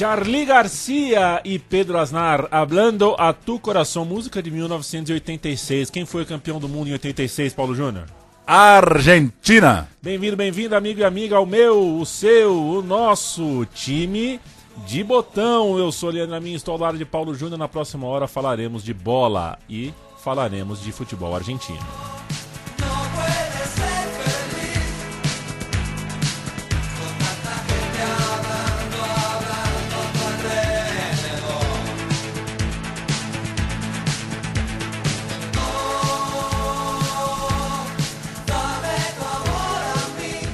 [0.00, 5.90] Charlie Garcia e Pedro Aznar, Hablando a Tu Coração, música de 1986.
[5.90, 8.06] Quem foi campeão do mundo em 86, Paulo Júnior?
[8.46, 9.86] Argentina.
[10.00, 14.40] Bem-vindo, bem-vindo, amigo e amiga, ao meu, o seu, o nosso time
[14.86, 15.78] de botão.
[15.78, 17.58] Eu sou Leandro Amin, estou ao lado de Paulo Júnior.
[17.58, 19.92] Na próxima hora falaremos de bola e
[20.24, 21.86] falaremos de futebol argentino.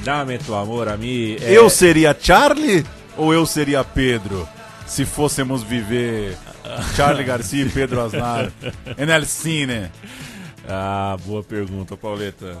[0.07, 1.35] Dame tu amor a mim.
[1.41, 2.85] É, Eu seria Charlie
[3.17, 4.47] ou eu seria Pedro?
[4.85, 6.37] Se fôssemos viver
[6.95, 8.49] Charlie Garcia e Pedro Aznar
[8.97, 9.91] en el cine.
[10.65, 12.57] Ah, boa pergunta, Pauleta.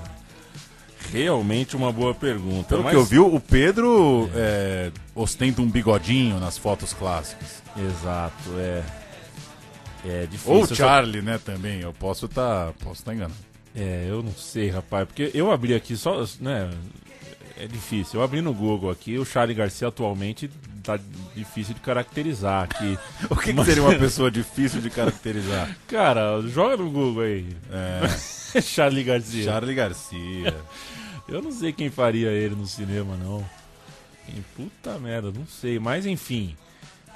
[1.09, 2.67] Realmente uma boa pergunta.
[2.67, 7.63] Pelo mas- que eu vi, o Pedro é, ostenta um bigodinho nas fotos clássicas.
[7.77, 8.83] Exato, é.
[10.05, 10.53] É difícil.
[10.53, 11.79] Ou o Charlie, né, também.
[11.79, 13.39] Eu posso estar posso tá enganado.
[13.73, 16.69] É, eu não sei, rapaz, porque eu abri aqui só, né,
[17.59, 18.19] é difícil.
[18.19, 20.49] Eu abri no Google aqui, o Charlie Garcia atualmente
[20.83, 20.97] tá
[21.35, 22.97] difícil de caracterizar aqui.
[23.29, 25.75] O que, que Mas- seria uma pessoa difícil de caracterizar?
[25.87, 27.45] Cara, joga no Google aí.
[27.71, 29.43] É, Charlie Garcia.
[29.43, 30.55] Charlie Garcia.
[31.27, 33.43] Eu não sei quem faria ele no cinema, não.
[34.25, 35.77] Quem, puta merda, não sei.
[35.77, 36.55] Mas enfim,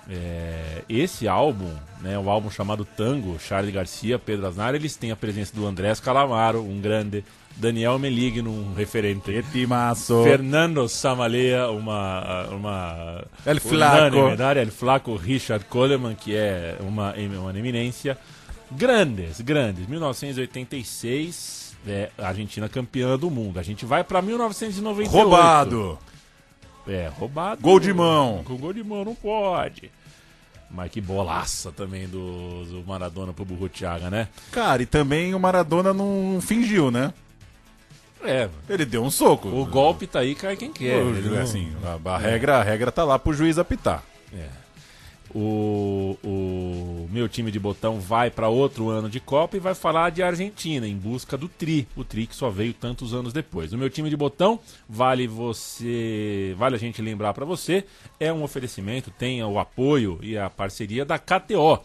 [0.09, 5.15] é, esse álbum, né, o álbum chamado Tango, Charlie Garcia, Pedro Aznar, eles têm a
[5.15, 7.23] presença do Andrés Calamaro, um grande,
[7.55, 9.31] Daniel Meligno, um referente.
[9.31, 10.23] Que timaço.
[10.23, 14.15] Fernando Samalea, uma, uma El Flaco.
[14.15, 18.17] unanimidade, El Flaco Richard Coleman, que é uma, uma eminência.
[18.71, 19.87] Grandes, grandes.
[19.87, 23.59] 1986, é, Argentina campeã do mundo.
[23.59, 25.11] A gente vai pra 1998.
[25.11, 25.99] Roubado.
[26.87, 27.61] É, roubado.
[27.61, 28.43] Gol de mão.
[28.45, 29.91] Com gol de mão não pode.
[30.69, 34.29] Mas que bolaça também do, do Maradona pro Burrutiaga, né?
[34.51, 37.13] Cara, e também o Maradona não fingiu, né?
[38.23, 39.47] É, Ele deu um soco.
[39.49, 41.01] o golpe tá aí, cai quem quer.
[41.03, 44.03] O- assim, a, a regra, a regra tá lá pro juiz apitar.
[44.33, 44.47] É.
[45.33, 50.09] O, o meu time de botão vai para outro ano de Copa e vai falar
[50.11, 53.71] de Argentina em busca do Tri, o Tri que só veio tantos anos depois.
[53.71, 54.59] O meu time de botão
[54.89, 57.85] vale você, vale a gente lembrar para você,
[58.19, 61.79] é um oferecimento, tem o apoio e a parceria da KTO.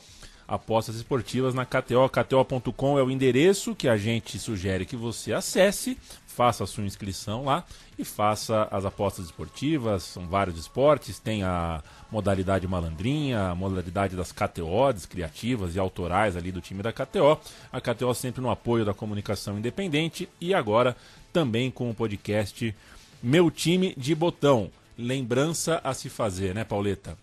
[0.48, 5.96] Apostas esportivas na KTO, KTO.com é o endereço que a gente sugere que você acesse,
[6.36, 7.64] faça a sua inscrição lá
[7.98, 11.82] e faça as apostas esportivas, são vários esportes, tem a
[12.12, 17.40] modalidade malandrinha, a modalidade das KTOs criativas e autorais ali do time da KTO.
[17.72, 20.94] A KTO sempre no apoio da comunicação independente e agora
[21.32, 22.74] também com o podcast
[23.22, 24.70] Meu Time de Botão.
[24.98, 27.16] Lembrança a se fazer, né, Pauleta?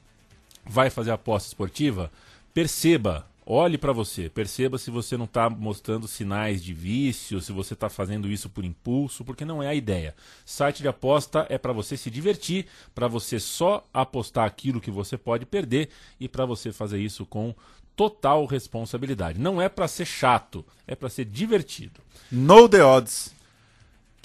[0.65, 2.11] Vai fazer aposta esportiva?
[2.51, 7.73] Perceba, olhe para você, perceba se você não está mostrando sinais de vício, se você
[7.73, 10.15] está fazendo isso por impulso, porque não é a ideia.
[10.45, 12.65] Site de aposta é para você se divertir,
[12.95, 17.53] para você só apostar aquilo que você pode perder e para você fazer isso com
[17.95, 19.39] total responsabilidade.
[19.39, 21.99] Não é para ser chato, é para ser divertido.
[22.31, 23.33] No the odds.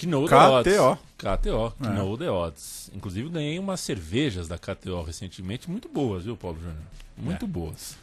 [0.01, 0.81] Know the KTO.
[0.81, 0.99] odds.
[1.17, 1.89] KTO, É.
[1.93, 2.89] Know the odds.
[2.95, 6.77] Inclusive ganhei umas cervejas da KTO recentemente, muito boas, viu, Paulo Júnior?
[7.17, 7.47] Muito É.
[7.47, 7.97] boas.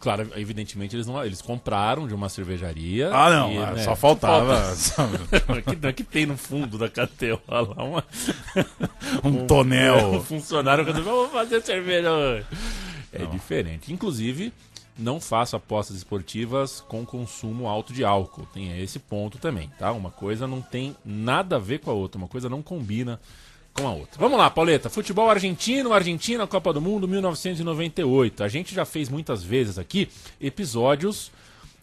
[0.00, 3.08] Claro, evidentemente eles não, eles compraram de uma cervejaria.
[3.12, 4.60] Ah, não, e, ah, né, só faltava
[5.64, 8.04] que, que tem no fundo da KTO lá uma,
[9.22, 10.20] um um tonel.
[10.22, 12.46] funcionário que vamos fazer cerveja hoje.
[13.12, 13.92] É diferente.
[13.92, 14.52] Inclusive,
[14.98, 18.46] não faça apostas esportivas com consumo alto de álcool.
[18.52, 19.92] Tem esse ponto também, tá?
[19.92, 23.20] Uma coisa não tem nada a ver com a outra, uma coisa não combina
[23.76, 24.18] com a outra.
[24.18, 24.88] Vamos lá, Pauleta.
[24.88, 28.42] Futebol argentino, Argentina, Copa do Mundo, 1998.
[28.42, 30.08] A gente já fez muitas vezes aqui
[30.40, 31.30] episódios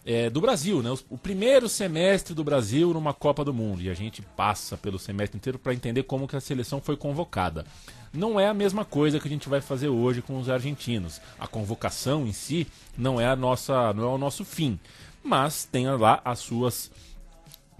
[0.04, 0.90] é, do Brasil, né?
[1.08, 3.80] O, primeiro semestre do Brasil numa Copa do Mundo.
[3.80, 7.64] E a gente passa pelo semestre inteiro para entender como que a seleção foi convocada.
[8.12, 11.20] Não é a mesma coisa que a gente vai fazer hoje com os argentinos.
[11.38, 12.66] A convocação em si
[12.98, 14.78] não é a nossa, não é o nosso fim,
[15.22, 16.90] mas tem lá as suas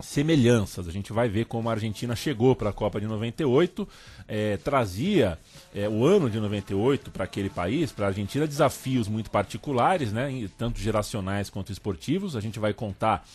[0.01, 0.89] semelhanças.
[0.89, 3.89] A gente vai ver como a Argentina chegou para a Copa de 98,
[4.27, 5.39] é, trazia
[5.75, 10.49] é, o ano de 98 para aquele país, para a Argentina, desafios muito particulares, né,
[10.59, 12.37] tanto geracionais quanto esportivos.
[12.37, 13.27] A gente vai contar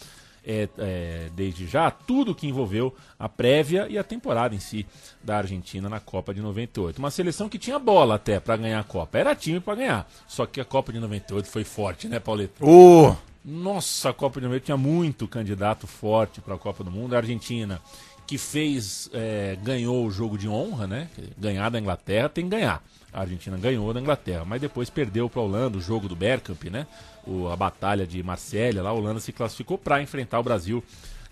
[0.45, 4.85] é, é, desde já tudo que envolveu a prévia e a temporada em si
[5.23, 6.97] da Argentina na Copa de 98.
[6.97, 9.17] Uma seleção que tinha bola até para ganhar a Copa.
[9.17, 10.11] Era time para ganhar.
[10.27, 12.65] Só que a Copa de 98 foi forte, né, Paulito?
[12.65, 17.13] Ô, Nossa, a Copa de 98 tinha muito candidato forte para a Copa do Mundo.
[17.13, 17.81] A Argentina,
[18.27, 21.09] que fez, é, ganhou o jogo de honra, né?
[21.37, 22.83] Ganhar da Inglaterra tem que ganhar.
[23.11, 26.65] A Argentina ganhou da Inglaterra, mas depois perdeu para a Holanda o jogo do Bergkamp,
[26.65, 26.85] né?
[27.25, 30.83] O, a batalha de Marsella, lá a Holanda se classificou para enfrentar o Brasil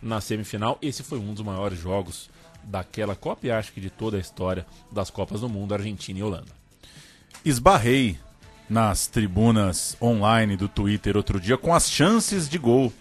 [0.01, 0.77] na semifinal.
[0.81, 2.29] Esse foi um dos maiores jogos
[2.63, 6.23] daquela Copa e acho que de toda a história das Copas do Mundo, Argentina e
[6.23, 6.51] Holanda.
[7.45, 8.17] esbarrei
[8.69, 12.91] nas tribunas online do Twitter outro dia com as chances de gol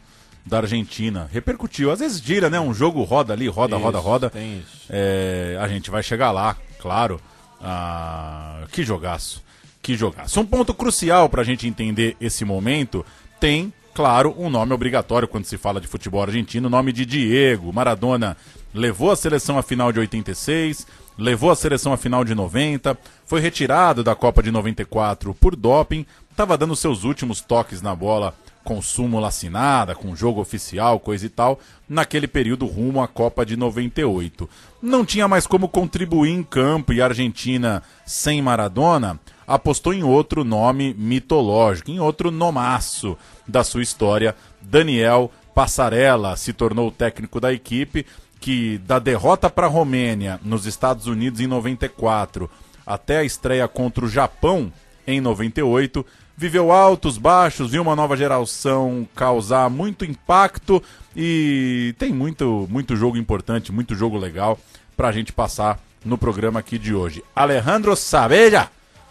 [0.44, 1.28] da Argentina.
[1.32, 1.90] Repercutiu.
[1.90, 2.60] Às vezes gira, né?
[2.60, 4.30] Um jogo roda ali, roda, roda, Isso, roda.
[4.30, 4.86] Tem isso.
[4.88, 7.20] É, a gente vai chegar lá, claro.
[7.60, 9.42] Ah, que jogaço.
[9.82, 10.40] Que jogaço.
[10.40, 13.04] Um ponto crucial para a gente entender esse momento
[13.40, 17.72] tem, claro, um nome obrigatório quando se fala de futebol argentino, o nome de Diego.
[17.72, 18.36] Maradona
[18.74, 22.94] levou a seleção à final de 86, levou a seleção à final de 90,
[23.24, 28.34] foi retirado da Copa de 94 por doping, estava dando seus últimos toques na bola
[28.62, 31.58] com súmula assinada, com jogo oficial, coisa e tal,
[31.88, 34.46] naquele período rumo à Copa de 98.
[34.82, 40.44] Não tinha mais como contribuir em campo e a Argentina sem Maradona apostou em outro
[40.44, 43.16] nome mitológico, em outro nomaço
[43.46, 44.34] da sua história.
[44.60, 48.04] Daniel Passarella se tornou o técnico da equipe
[48.40, 52.50] que da derrota para a Romênia nos Estados Unidos em 94
[52.86, 54.72] até a estreia contra o Japão
[55.06, 56.04] em 98,
[56.36, 60.82] viveu altos, baixos, viu uma nova geração causar muito impacto
[61.14, 64.58] e tem muito, muito jogo importante, muito jogo legal
[64.96, 67.24] pra gente passar no programa aqui de hoje.
[67.34, 68.70] Alejandro Sabella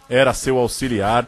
[0.10, 1.28] era seu auxiliar.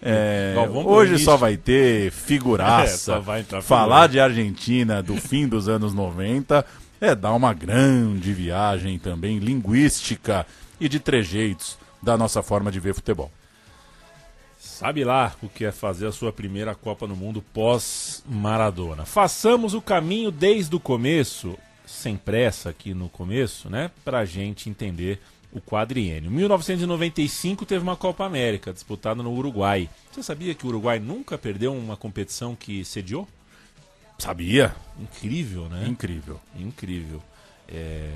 [0.00, 0.54] É,
[0.84, 3.16] hoje só vai ter figuraça.
[3.18, 6.64] É, vai Falar de Argentina do fim dos anos 90
[7.00, 10.46] é dar uma grande viagem também linguística
[10.80, 13.30] e de trejeitos da nossa forma de ver futebol.
[14.58, 19.04] Sabe lá o que é fazer a sua primeira Copa no Mundo pós-Maradona.
[19.04, 21.56] Façamos o caminho desde o começo,
[21.86, 23.90] sem pressa aqui no começo, né?
[24.04, 25.20] Pra gente entender
[25.52, 26.30] o quadriênio.
[26.30, 29.88] 1995 teve uma Copa América disputada no Uruguai.
[30.12, 33.26] Você sabia que o Uruguai nunca perdeu uma competição que sediou?
[34.18, 34.74] Sabia?
[35.00, 35.86] Incrível, né?
[35.86, 36.40] Incrível.
[36.58, 37.22] Incrível.
[37.68, 38.10] É,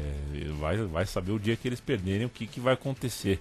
[0.58, 3.40] vai, vai saber o dia que eles perderem o que, que vai acontecer.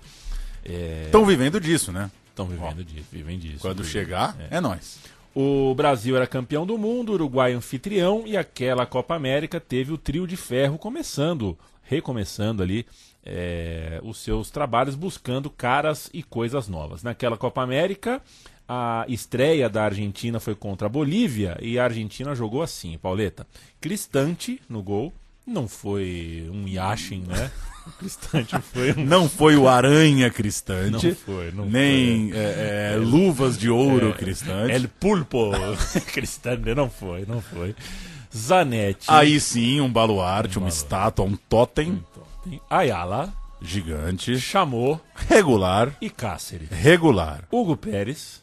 [1.05, 2.11] Estão vivendo disso, né?
[2.29, 3.59] Estão vivendo disso, vivem disso.
[3.59, 3.91] Quando Vivem.
[3.91, 4.99] chegar, é, nós.
[5.33, 9.97] O Brasil era campeão do mundo, o Uruguai anfitrião e aquela Copa América teve o
[9.97, 12.85] trio de ferro começando, recomeçando ali
[13.25, 17.03] é, os seus trabalhos, buscando caras e coisas novas.
[17.03, 18.21] Naquela Copa América,
[18.67, 23.45] a estreia da Argentina foi contra a Bolívia e a Argentina jogou assim, Pauleta.
[23.79, 25.13] Cristante no gol,
[25.45, 27.51] não foi um Yashin, né?
[27.97, 31.07] Cristante foi um Não foi o Aranha Cristante.
[31.07, 34.71] Não foi, não nem é, é, Luvas de Ouro Cristante.
[34.71, 35.51] El Pulpo
[36.13, 37.75] Cristante, não foi, não foi.
[38.33, 39.07] Zanetti.
[39.09, 42.01] Aí sim, um baluarte, uma estátua, um totem
[42.43, 43.31] Tem Ayala,
[43.61, 46.69] gigante, chamou regular, e Cáceres.
[46.69, 47.43] regular.
[47.51, 48.41] Hugo Pérez,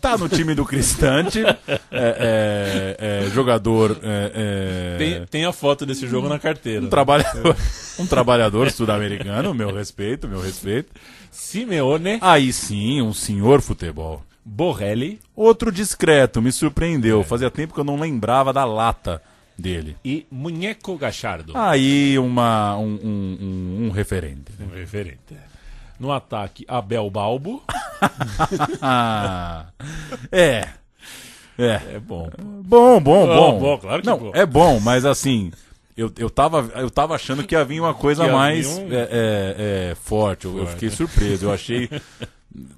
[0.00, 1.56] Tá no time do Cristante, é,
[1.90, 6.84] é, é, jogador, é, é, tem, tem a foto desse jogo na carteira.
[6.84, 7.56] um trabalhador,
[7.98, 10.92] um trabalhador sul-americano, meu respeito, meu respeito.
[11.30, 14.22] Simeone, Aí sim, um senhor futebol.
[14.44, 17.24] Borrelli Outro discreto, me surpreendeu.
[17.24, 19.20] Fazia tempo que eu não lembrava da lata
[19.58, 19.96] dele.
[20.04, 21.52] e Muñeco Gachardo.
[21.56, 24.52] Aí uma, um, um, um- um referente.
[24.60, 25.36] Um referente.
[25.98, 27.62] No ataque, Abel Balbo.
[30.32, 30.68] É.
[31.58, 31.80] É.
[31.94, 32.28] É bom.
[32.38, 33.58] Bom, bom, Bom, bom.
[33.60, 34.30] bom, claro que não, é bom.
[34.34, 35.50] é bom, mas assim,
[35.96, 39.90] eu, eu, tava, eu tava achando que ia vir uma coisa mais um- é, é,
[39.90, 40.44] é, forte.
[40.44, 41.46] Eu, eu fiquei surpreso.
[41.46, 41.88] Eu achei.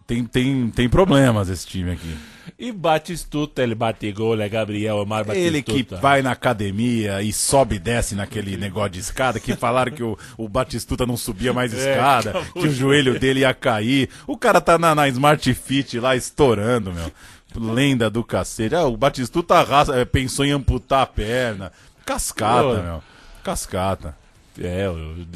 [0.07, 2.17] tem, tem, tem problemas esse time aqui.
[2.59, 5.47] E Batistuta, ele bate gol, é Gabriel Omar Batistuta.
[5.49, 9.91] Ele que vai na academia e sobe e desce naquele negócio de escada, que falaram
[9.93, 13.53] que o, o Batistuta não subia mais É, escada, acabou que o joelho dele ia
[13.55, 14.09] cair.
[14.27, 17.11] O cara tá na, na Smart Fit lá estourando, meu.
[17.57, 18.75] Lenda do cacete.
[18.75, 21.73] Ah, o Batistuta raça- eh, pensou em amputar a perna.
[22.05, 22.83] Cascata, Pô.
[22.83, 23.03] meu.
[23.43, 24.15] Cascata.
[24.61, 24.87] É,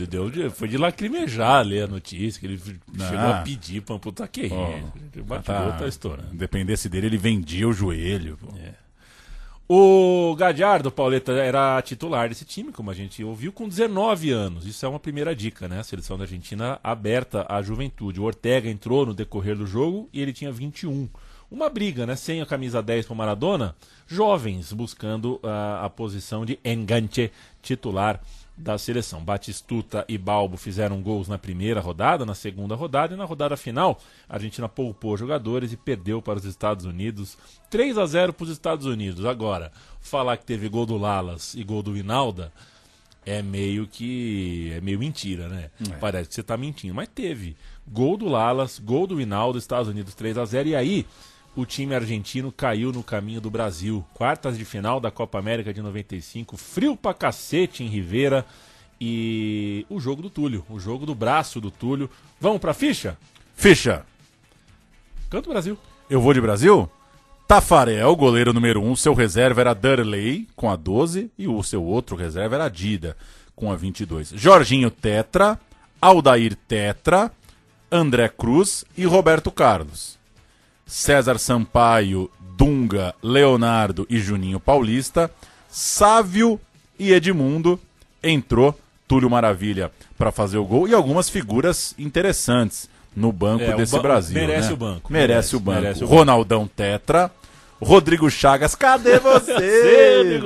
[0.06, 3.38] deu de- foi de lacrimejar ler a notícia, que ele chegou Ah.
[3.40, 4.26] a pedir pra amputar.
[4.28, 5.20] Que Ó, isso?
[5.20, 6.34] O batidor tá estourando.
[6.34, 8.36] Dependesse dele, ele vendia o joelho.
[8.40, 8.48] pô.
[9.68, 14.66] O Gadiardo, Pauleta, era titular desse time, como a gente ouviu, com 19 anos.
[14.66, 15.80] Isso é uma primeira dica, né?
[15.80, 18.20] A seleção da Argentina aberta à juventude.
[18.20, 21.08] O Ortega entrou no decorrer do jogo e ele tinha 21.
[21.50, 22.16] Uma briga, né?
[22.16, 23.74] Sem a camisa 10 para Maradona,
[24.06, 27.30] jovens buscando ah, a posição de enganche
[27.62, 28.20] titular
[28.62, 29.22] da seleção.
[29.22, 33.98] Batistuta e Balbo fizeram gols na primeira rodada, na segunda rodada e na rodada final,
[34.28, 37.36] a Argentina poupou jogadores e perdeu para os Estados Unidos
[37.68, 39.24] 3 a 0 para os Estados Unidos.
[39.24, 42.52] Agora, falar que teve gol do Lalas e gol do Vinalda
[43.26, 45.70] é meio que é meio mentira, né?
[46.00, 50.14] Parece que você tá mentindo, mas teve gol do Lalas, gol do Vinaldo, Estados Unidos
[50.14, 51.06] 3 a 0 e aí
[51.54, 54.04] o time argentino caiu no caminho do Brasil.
[54.14, 58.44] Quartas de final da Copa América de 95, frio pra cacete em Rivera
[59.00, 62.08] e o jogo do Túlio, o jogo do braço do Túlio.
[62.40, 63.18] Vamos pra ficha?
[63.54, 64.04] Ficha,
[65.28, 65.78] Canto Brasil.
[66.10, 66.90] eu vou de Brasil?
[67.48, 71.82] Tafarel, goleiro número 1, um, seu reserva era Durley, com a 12, e o seu
[71.82, 73.16] outro reserva era Dida,
[73.54, 74.30] com a 22.
[74.30, 75.60] Jorginho Tetra,
[76.00, 77.30] Aldair Tetra,
[77.90, 80.18] André Cruz e Roberto Carlos.
[80.86, 85.30] César Sampaio, Dunga, Leonardo e Juninho Paulista,
[85.70, 86.60] Sávio
[86.98, 87.80] e Edmundo
[88.22, 93.92] entrou Túlio Maravilha para fazer o gol e algumas figuras interessantes no banco É, desse
[93.96, 94.34] ban- Brasil.
[94.34, 94.74] merece né?
[94.74, 95.80] o banco, Merece, merece, o banco.
[95.80, 96.16] merece o banco.
[96.18, 97.30] Ronaldão Tetra,
[97.80, 100.40] Rodrigo Chagas, cadê você?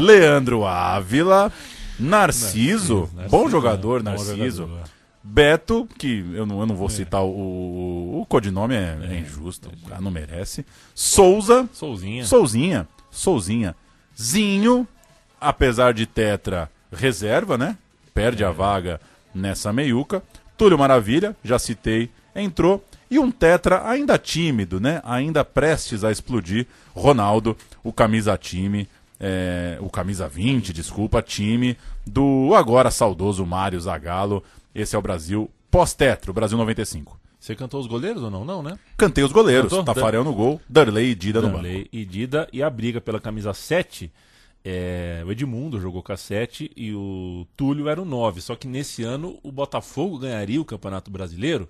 [0.00, 1.52] Leandro Ávila,
[1.98, 3.50] Narciso, Narciso, bom né?
[3.50, 4.62] jogador, Bom Narciso.
[4.62, 4.93] jogador.
[5.26, 9.70] Beto, que eu não, eu não vou citar o, o, o codinome, é, é injusto,
[9.70, 10.66] o cara não merece.
[10.94, 12.26] Souza, Souzinha.
[12.26, 13.74] Souzinha, Souzinha.
[14.20, 14.86] Zinho,
[15.40, 17.78] apesar de tetra, reserva, né?
[18.12, 19.00] Perde a vaga
[19.34, 20.22] nessa meiuca.
[20.58, 22.84] Túlio Maravilha, já citei, entrou.
[23.10, 25.00] E um tetra ainda tímido, né?
[25.04, 26.66] Ainda prestes a explodir.
[26.94, 28.86] Ronaldo, o camisa time,
[29.18, 34.44] é, o camisa 20, desculpa, time do agora saudoso Mário Zagallo.
[34.74, 37.18] Esse é o Brasil pós-tetra, o Brasil 95.
[37.38, 38.42] Você cantou os goleiros ou não?
[38.44, 38.78] Não, né?
[38.96, 39.84] Cantei os goleiros, Cantou?
[39.94, 41.66] Tafarel no gol, Darley e Dida no banco.
[41.92, 42.48] E Dida.
[42.50, 44.10] E a briga pela camisa 7,
[44.64, 48.40] é, o Edmundo jogou com a 7 e o Túlio era o 9.
[48.40, 51.68] Só que nesse ano o Botafogo ganharia o Campeonato Brasileiro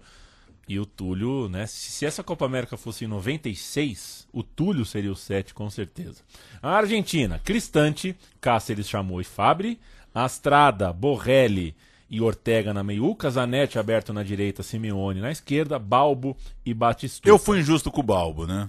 [0.69, 1.67] e o Túlio, né?
[1.67, 6.23] Se, se essa Copa América fosse em 96, o Túlio seria o 7 com certeza.
[6.63, 9.81] A Argentina, Cristante, Cáceres chamou e Fabri,
[10.15, 11.75] Astrada, Borrelli
[12.11, 17.29] e Ortega na meiuca, Zanetti aberto na direita, Simeone na esquerda, Balbo e Batistuta.
[17.29, 18.69] Eu fui injusto com o Balbo, né?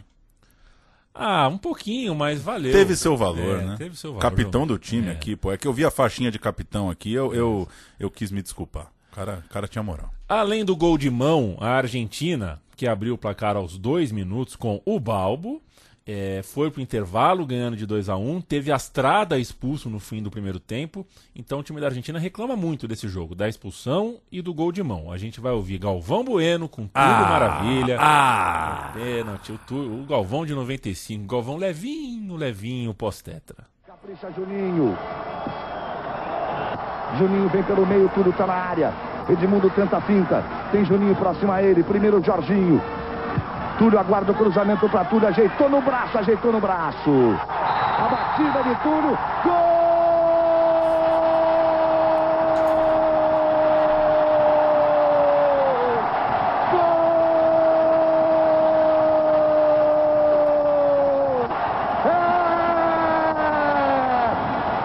[1.14, 2.74] Ah, um pouquinho, mas valeu.
[2.74, 3.76] Teve seu valor, É, né?
[3.78, 4.22] Teve seu valor.
[4.22, 5.12] Capitão do time É.
[5.12, 5.52] aqui, pô.
[5.52, 7.68] É que eu vi a faixinha de capitão aqui, eu, eu,
[8.00, 8.92] eu quis me desculpar.
[9.12, 10.14] O cara, o cara tinha moral.
[10.28, 14.82] Além do gol de mão, a Argentina, que abriu o placar aos dois minutos com
[14.86, 15.62] o Balbo,
[16.08, 20.30] é, foi pro intervalo ganhando de 2 a 1 teve Astrada expulso no fim do
[20.30, 21.06] primeiro tempo.
[21.36, 24.84] Então o time da Argentina reclama muito desse jogo, da expulsão e do gol de
[24.84, 25.12] mão.
[25.12, 27.98] A gente vai ouvir Galvão Bueno com tudo maravilha.
[28.00, 28.92] Ah!
[28.94, 33.66] Pênalti, o, tu- o Galvão de 95, Galvão levinho, levinho, pós-tetra.
[33.88, 34.96] Capricha Juninho.
[37.18, 38.94] Juninho vem pelo meio, tudo tá na área.
[39.30, 40.44] Edmundo tenta a finta.
[40.72, 41.82] Tem Juninho próximo a ele.
[41.84, 42.80] Primeiro Jorginho.
[43.78, 45.28] Túlio aguarda o cruzamento para Túlio.
[45.28, 47.36] Ajeitou no braço, ajeitou no braço.
[47.48, 49.18] A batida de Túlio.
[49.44, 49.76] Gol!
[62.06, 62.16] É!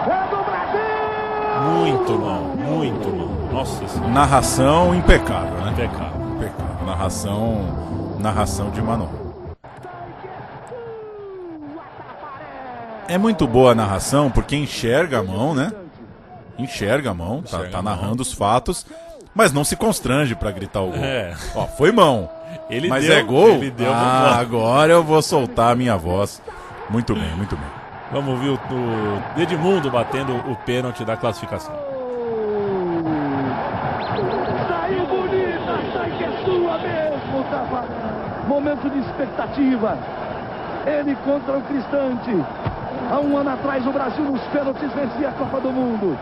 [0.09, 0.81] É do Brasil!
[1.79, 3.31] Muito bom, muito bom.
[3.53, 5.71] Nossa senhora, Narração impecável, né?
[5.71, 6.21] impecável.
[6.35, 6.85] Impecável.
[6.85, 7.65] Narração,
[8.21, 9.31] narração de Manuel.
[13.07, 15.71] É muito boa a narração porque enxerga a mão, né?
[16.57, 17.95] Enxerga a mão, tá, Enxerga tá a mão.
[17.95, 18.85] narrando os fatos,
[19.35, 21.03] mas não se constrange pra gritar o gol.
[21.03, 21.35] É.
[21.55, 22.29] Ó, foi mão.
[22.69, 23.49] Ele mas deu, é gol?
[23.49, 26.41] Ele deu ah, agora eu vou soltar a minha voz.
[26.89, 27.67] Muito bem, muito bem.
[28.11, 31.90] Vamos ouvir o, o Edmundo batendo o pênalti da classificação.
[38.89, 39.95] De expectativa.
[40.87, 42.31] Ele contra o Cristante.
[43.11, 46.17] Há um ano atrás o Brasil nos pênaltis vencia a Copa do Mundo.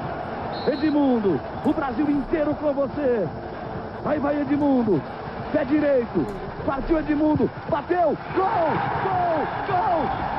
[0.67, 3.27] Edmundo, o Brasil inteiro com você.
[4.05, 5.01] Aí vai Edmundo,
[5.53, 6.25] pé direito,
[6.65, 8.69] partiu Edmundo, bateu, gol,
[9.03, 10.38] gol, gol!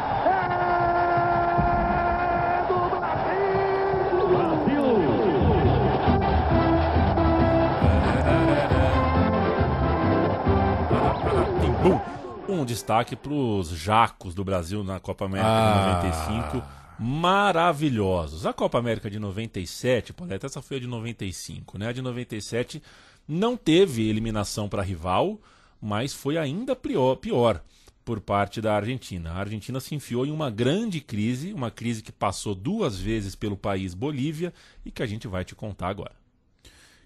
[12.50, 16.00] Um destaque para os jacos do Brasil na Copa América Ah.
[16.02, 16.62] de 95.
[16.98, 18.44] Maravilhosos.
[18.44, 21.88] A Copa América de 97, Pauleta, essa foi a de 95, né?
[21.88, 22.82] A de 97
[23.26, 25.40] não teve eliminação para rival,
[25.80, 27.62] mas foi ainda pior, pior
[28.04, 29.30] por parte da Argentina.
[29.32, 33.56] A Argentina se enfiou em uma grande crise, uma crise que passou duas vezes pelo
[33.56, 34.52] país Bolívia
[34.84, 36.12] e que a gente vai te contar agora.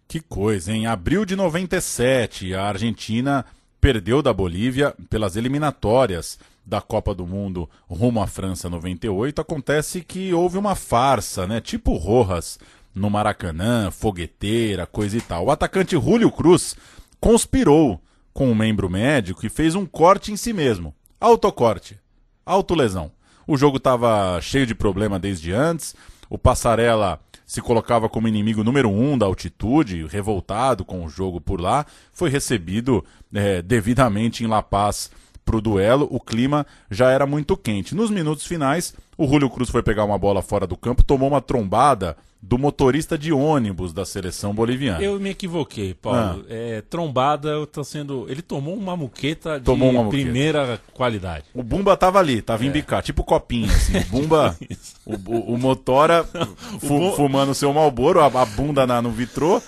[0.09, 3.45] Que coisa, em abril de 97, a Argentina
[3.85, 9.43] perdeu da Bolívia pelas eliminatórias da Copa do Mundo rumo à França 98.
[9.43, 11.61] Acontece que houve uma farsa, né?
[11.61, 12.59] Tipo Rojas
[12.95, 15.45] no Maracanã, fogueteira, coisa e tal.
[15.45, 16.75] O atacante Julio Cruz
[17.21, 18.01] conspirou
[18.33, 20.95] com um membro médico e fez um corte em si mesmo.
[21.21, 22.01] Autocorte.
[22.47, 23.13] Autolesão.
[23.47, 25.95] O jogo estava cheio de problema desde antes.
[26.31, 27.21] O Passarela
[27.55, 31.87] se colocava como inimigo número um da altitude, revoltado com o jogo por lá.
[32.13, 35.09] Foi recebido eh, devidamente em La Paz
[35.45, 36.09] para o duelo.
[36.11, 37.95] O clima já era muito quente.
[37.95, 41.41] Nos minutos finais, o Julio Cruz foi pegar uma bola fora do campo, tomou uma
[41.41, 42.17] trombada
[42.47, 45.03] do motorista de ônibus da seleção boliviana.
[45.03, 46.45] Eu me equivoquei, Paulo.
[46.47, 48.27] É, trombada, eu tô sendo.
[48.29, 50.23] Ele tomou uma muqueta de Tomou uma muqueta.
[50.25, 51.47] primeira qualidade.
[51.55, 53.97] O Bumba tava ali, tava embicado, tipo copinho, assim.
[53.97, 54.55] O Bumba,
[55.07, 56.23] o, o, o Motora
[56.81, 59.63] fu- Bum- fumando seu Malboro, a, a bunda na, no vitrô,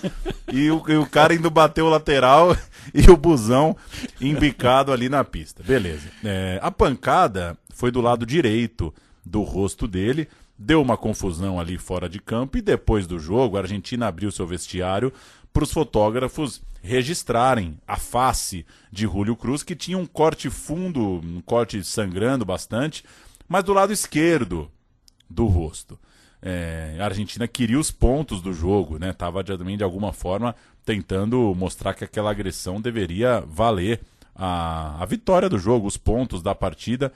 [0.53, 2.55] e o, e o cara indo bater o lateral
[2.93, 3.75] e o busão
[4.21, 5.63] embicado ali na pista.
[5.63, 6.07] Beleza.
[6.23, 8.93] É, a pancada foi do lado direito
[9.27, 13.61] do rosto dele, deu uma confusão ali fora de campo, e depois do jogo, a
[13.61, 15.11] Argentina abriu seu vestiário
[15.53, 21.41] para os fotógrafos registrarem a face de Julio Cruz, que tinha um corte fundo, um
[21.41, 23.03] corte sangrando bastante,
[23.47, 24.71] mas do lado esquerdo
[25.29, 25.99] do rosto.
[26.41, 29.11] É, a Argentina queria os pontos do jogo, né?
[29.11, 34.01] Tava também de alguma forma tentando mostrar que aquela agressão deveria valer
[34.35, 37.11] a, a vitória do jogo, os pontos da partida.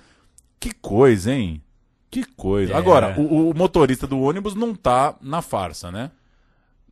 [0.59, 1.61] Que coisa, hein?
[2.11, 2.73] Que coisa.
[2.73, 2.75] É.
[2.75, 6.11] Agora, o, o motorista do ônibus não tá na farsa, né?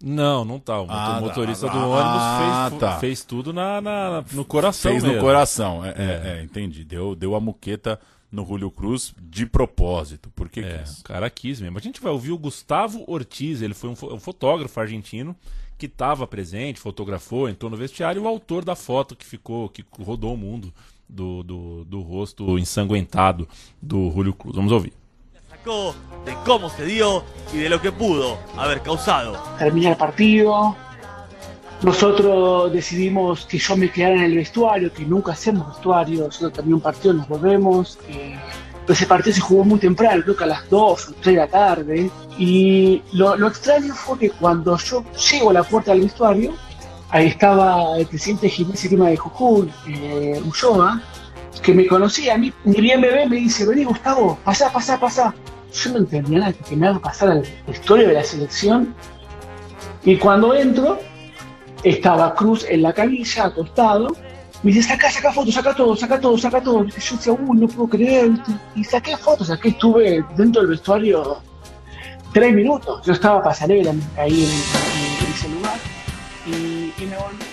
[0.02, 0.82] Não, não tá.
[0.82, 3.00] O Ah, motorista ah, do ônibus ah, fez, tá.
[3.00, 5.18] fez tudo na, na- no coração Fez mesmo.
[5.18, 5.84] no coração.
[5.84, 6.86] É, é, é, entendi.
[6.86, 8.00] Deu, deu a muqueta
[8.32, 10.30] no Julio Cruz de propósito.
[10.34, 11.00] Por que É, quis?
[11.00, 11.78] o cara quis mesmo.
[11.78, 15.36] A gente vai ouvir o Gustavo Ortiz, ele foi um, um fotógrafo argentino
[15.78, 19.84] que estava presente, fotografou, entrou no vestiário, e o autor da foto que ficou, que
[20.02, 20.74] rodou o mundo
[21.10, 23.48] do, do, do rosto ensanguentado
[23.82, 24.56] do Julio Cruz.
[24.56, 24.94] Vamos ouvir.
[25.66, 29.38] De cómo se dio y de lo que pudo haber causado.
[29.58, 30.76] termina el partido.
[31.82, 36.76] Nosotros decidimos que yo me quedara en el vestuario, que nunca hacemos vestuario, nosotros termina
[36.76, 37.98] un partido, nos volvemos.
[38.10, 38.38] eh,
[38.88, 41.48] ese partido se jugó muy temprano, creo que a las 2 o 3 de la
[41.48, 42.12] tarde.
[42.38, 46.54] Y lo, extraño fue que cuando yo llego a la puerta del vestuario,
[47.10, 51.02] ahí estaba el presidente de Gimnasia de Jujuy, eh, Ulloa,
[51.62, 55.34] que me conocía a mí, ni bien ve, me dice, vení Gustavo, pasá, pasá, pasá.
[55.74, 58.96] Yo no entendía nada, que me haga pasar al vestuario de la selección.
[60.04, 61.00] Y cuando entro,
[61.84, 64.16] estaba Cruz en la camilla, acostado.
[64.64, 66.84] Me dice, saca, saca fotos, saca todo, saca todo, saca todo.
[66.86, 68.32] Yo decía, uy, no puedo creer.
[68.76, 71.38] Y saqué fotos, saqué, estuve dentro del vestuario
[72.34, 73.06] tres minutos.
[73.06, 75.78] Yo estaba pasarela ahí en, en- en ese lugar.
[76.48, 76.52] Y,
[77.02, 77.44] y me volví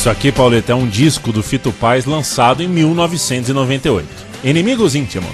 [0.00, 4.08] Isso aqui, Pauleta, é um disco do Fito Paz lançado em 1998.
[4.42, 5.28] Inimigos íntimos.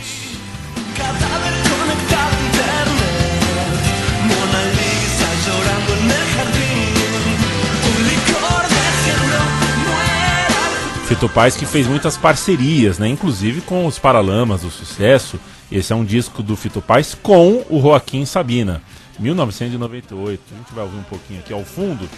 [11.06, 13.06] Fito Paz que fez muitas parcerias, né?
[13.06, 15.38] Inclusive com os Paralamas do Sucesso.
[15.70, 18.82] Esse é um disco do Fito Paz com o Joaquim Sabina,
[19.20, 20.42] 1998.
[20.50, 22.08] A gente vai ouvir um pouquinho aqui ao fundo.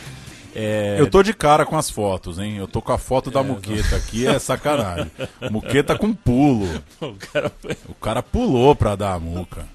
[0.55, 2.57] É, Eu tô de cara com as fotos, hein?
[2.57, 5.11] Eu tô com a foto da muqueta aqui, é sacanagem.
[5.51, 6.67] Muqueta com pulo.
[7.01, 7.53] O cara
[7.89, 9.67] O cara pulou pra dar a muca.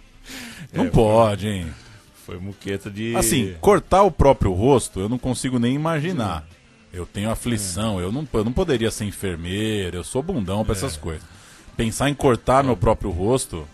[0.74, 1.68] Não pode, hein?
[2.26, 3.16] foi muqueta de.
[3.16, 6.46] Assim, cortar o próprio rosto, eu não consigo nem imaginar.
[6.92, 10.96] Eu tenho aflição, eu não, eu não poderia ser enfermeiro, eu sou bundão pra essas
[10.96, 11.24] coisas.
[11.76, 13.68] Pensar em cortar meu próprio rosto,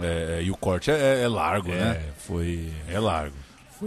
[0.00, 2.00] É, e o corte é, é largo, né?
[2.18, 2.70] foi.
[2.88, 3.36] É largo.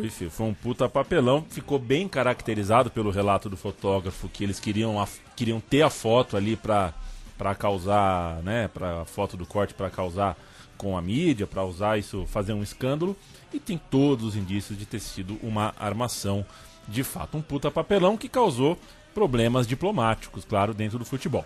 [0.02, 1.46] Foi, foi um puta papelão.
[1.50, 6.36] Ficou bem caracterizado pelo relato do fotógrafo que eles queriam, a- queriam ter a foto
[6.36, 6.94] ali pra,
[7.38, 8.68] pra causar, né?
[8.68, 10.38] Pra a foto do corte pra causar
[10.78, 13.16] com a mídia, pra usar isso, fazer um escândalo.
[13.54, 16.46] E tem todos os indícios de ter sido uma armação
[16.88, 17.38] de fato.
[17.38, 18.78] Um puta papelão que causou
[19.14, 21.46] problemas diplomáticos, claro, dentro do futebol.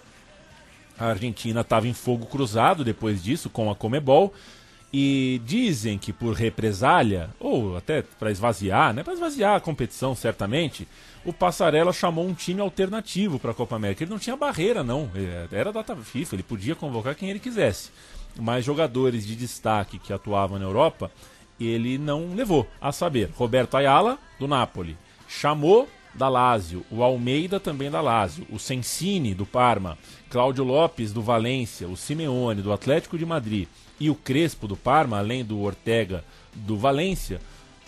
[0.98, 4.34] A Argentina estava em fogo cruzado depois disso com a Comebol
[4.92, 10.88] e dizem que por represália ou até para esvaziar, né, para esvaziar a competição certamente,
[11.24, 14.04] o Passarella chamou um time alternativo para a Copa América.
[14.04, 17.92] Ele não tinha barreira não, É, era data FIFA, ele podia convocar quem ele quisesse.
[18.36, 21.12] Mas jogadores de destaque que atuavam na Europa,
[21.60, 22.66] ele não levou.
[22.80, 24.98] A saber, Roberto Ayala do Napoli,
[25.28, 29.98] chamou da Lazio, o Almeida também da Lazio, o Sensini do Parma,
[30.30, 33.68] Cláudio Lopes do Valência, o Simeone do Atlético de Madrid
[34.00, 37.40] e o Crespo do Parma, além do Ortega do Valência,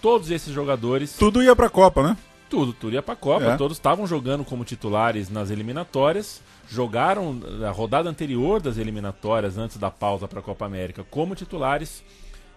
[0.01, 2.17] todos esses jogadores, Tudo ia pra Copa, né?
[2.49, 3.57] tudo, tudo ia pra Copa, É.
[3.57, 9.89] todos estavam jogando como titulares nas eliminatórias, jogaram a rodada anterior das eliminatórias antes da
[9.89, 12.03] pausa para a Copa América como titulares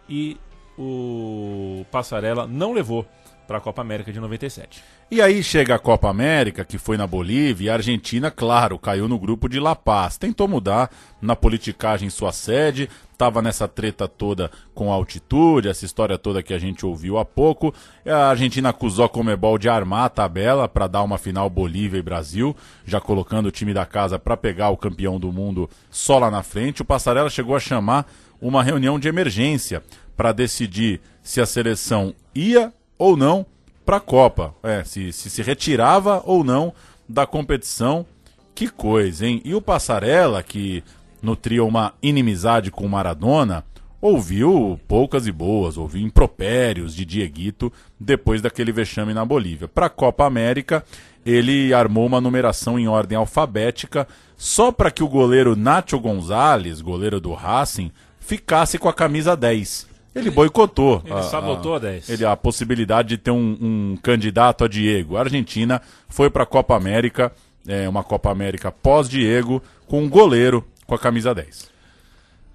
[0.08, 0.36] e
[0.78, 3.06] o Passarella não levou
[3.46, 4.82] para a Copa América de 97.
[5.10, 9.06] E aí chega a Copa América, que foi na Bolívia, e a Argentina, claro, caiu
[9.06, 10.16] no grupo de La Paz.
[10.16, 10.90] Tentou mudar
[11.20, 16.58] na politicagem sua sede, estava nessa treta toda com altitude, essa história toda que a
[16.58, 17.72] gente ouviu há pouco.
[18.04, 22.02] A Argentina acusou a Comebol de armar a tabela para dar uma final Bolívia e
[22.02, 26.30] Brasil, já colocando o time da casa para pegar o campeão do mundo só lá
[26.30, 26.82] na frente.
[26.82, 28.06] O Passarella chegou a chamar
[28.40, 29.82] uma reunião de emergência
[30.16, 33.46] para decidir se a seleção ia ou não
[33.84, 34.54] para a Copa.
[34.62, 36.72] É, se, se se retirava ou não
[37.08, 38.06] da competição.
[38.54, 39.42] Que coisa, hein?
[39.44, 40.84] E o Passarella, que
[41.20, 43.64] nutria uma inimizade com Maradona,
[44.00, 49.66] ouviu poucas e boas, ouviu impropérios de Dieguito depois daquele vexame na Bolívia.
[49.66, 50.84] Para a Copa América,
[51.24, 57.18] ele armou uma numeração em ordem alfabética só para que o goleiro Nacho Gonzalez, goleiro
[57.18, 59.93] do Racing, ficasse com a camisa 10.
[60.14, 61.02] Ele boicotou.
[61.04, 62.08] Ele sabotou a 10.
[62.08, 65.16] Ele, a possibilidade de ter um, um candidato a Diego.
[65.16, 67.32] A Argentina foi para a Copa América,
[67.66, 71.72] é, uma Copa América pós-Diego, com um goleiro com a camisa 10.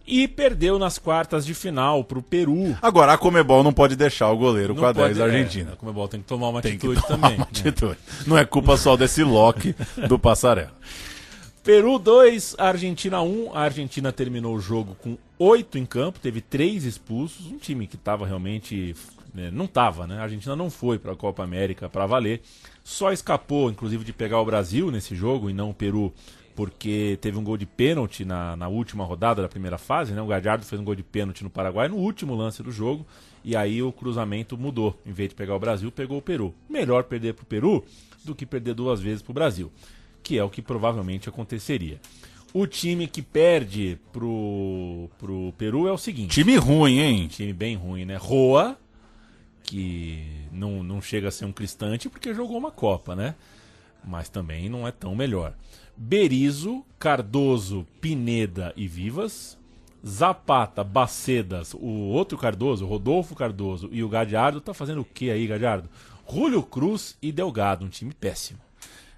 [0.08, 2.76] E perdeu nas quartas de final para o Peru.
[2.82, 5.74] Agora a Comebol não pode deixar o goleiro com a 10 da é, Argentina.
[5.74, 7.38] a Comebol tem que tomar uma Tem atitude tomar também.
[7.38, 7.52] uma né?
[7.52, 7.98] atitude.
[8.26, 9.76] Não é culpa só desse Loki
[10.08, 10.72] do Passarela.
[11.64, 13.52] Peru 2, Argentina 1.
[13.54, 17.46] A Argentina terminou o jogo com 8 em campo, teve 3 expulsos.
[17.46, 18.94] Um time que estava realmente.
[19.34, 20.20] né, não estava, né?
[20.20, 22.42] A Argentina não foi para a Copa América para valer.
[22.84, 26.14] Só escapou, inclusive, de pegar o Brasil nesse jogo e não o Peru,
[26.54, 30.12] porque teve um gol de pênalti na, na última rodada da primeira fase.
[30.12, 30.22] Né?
[30.22, 33.08] O Gallardo fez um gol de pênalti no Paraguai no último lance do jogo.
[33.42, 35.00] E aí o cruzamento mudou.
[35.06, 36.54] Em vez de pegar o Brasil, pegou o Peru.
[36.70, 37.86] Melhor perder para o Peru
[38.26, 39.72] do que perder duas vezes para o Brasil
[40.22, 42.00] que é o que provavelmente aconteceria.
[42.54, 47.28] O time que perde pro, pro Peru é o seguinte: Time ruim, hein?
[47.28, 48.16] time bem ruim, né?
[48.16, 48.78] Roa,
[49.64, 53.36] que não, não chega a ser um cristante porque jogou uma Copa, né?
[54.04, 55.54] Mas também não é tão melhor.
[55.96, 59.58] Berizo, Cardoso, Pineda e Vivas.
[60.06, 65.46] Zapata, Bacedas, o outro Cardoso, Rodolfo Cardoso e o Gadiardo tá fazendo o que aí,
[65.46, 65.90] Gadiardo?
[66.26, 68.60] Julio Cruz e Delgado, um time péssimo.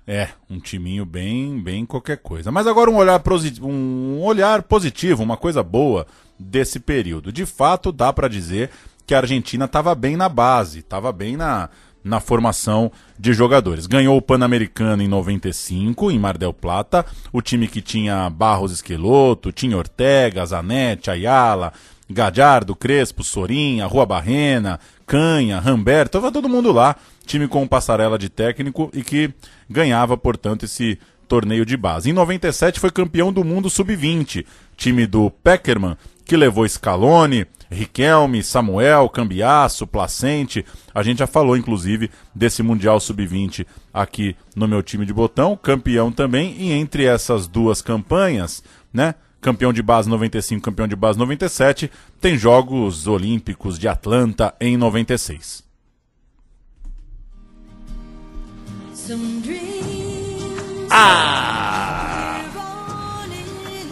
[0.05, 2.51] É, um timinho bem, bem qualquer coisa.
[2.51, 3.21] Mas agora um olhar,
[3.61, 6.07] um olhar positivo, uma coisa boa
[6.39, 7.31] desse período.
[7.31, 8.71] De fato, dá pra dizer
[9.05, 11.69] que a Argentina estava bem na base, estava bem na,
[12.03, 13.85] na formação de jogadores.
[13.85, 17.05] Ganhou o Pan-Americano em 95, em Mar del Plata.
[17.31, 21.73] O time que tinha Barros Esqueloto, tinha Ortega, Zanetti, Ayala,
[22.09, 24.79] Gadiardo, Crespo, Sorinha, Rua Barrena,
[25.11, 26.95] Canha, Ramberto, tava todo mundo lá.
[27.25, 29.29] Time com passarela de técnico e que
[29.69, 30.97] ganhava, portanto, esse
[31.27, 32.09] torneio de base.
[32.09, 34.45] Em 97 foi campeão do mundo sub-20.
[34.77, 40.65] Time do Peckerman, que levou Scaloni, Riquelme, Samuel, Cambiasso, Placente.
[40.95, 45.59] A gente já falou, inclusive, desse Mundial Sub-20 aqui no meu time de botão.
[45.61, 46.55] Campeão também.
[46.57, 49.15] E entre essas duas campanhas, né?
[49.41, 55.63] Campeão de base 95, campeão de base 97, tem Jogos Olímpicos de Atlanta em 96.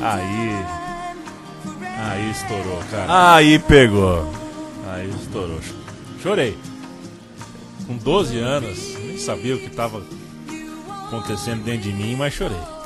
[0.02, 0.66] Aí.
[1.98, 3.34] Aí estourou, cara.
[3.36, 4.32] Aí pegou.
[4.88, 5.60] Aí estourou.
[6.22, 6.56] Chorei.
[7.88, 10.04] Com 12 anos, nem sabia o que estava
[11.08, 12.79] acontecendo dentro de mim, mas chorei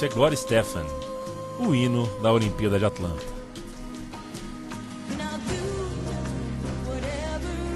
[0.00, 0.84] ouviu-se Gloria Stefan,
[1.58, 3.22] o hino da Olimpíada de Atlanta.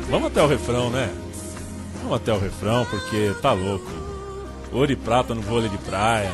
[0.09, 1.13] Vamos até o refrão, né?
[1.99, 3.91] Vamos até o refrão, porque tá louco.
[4.73, 6.31] Ouro e prata no vôlei de praia.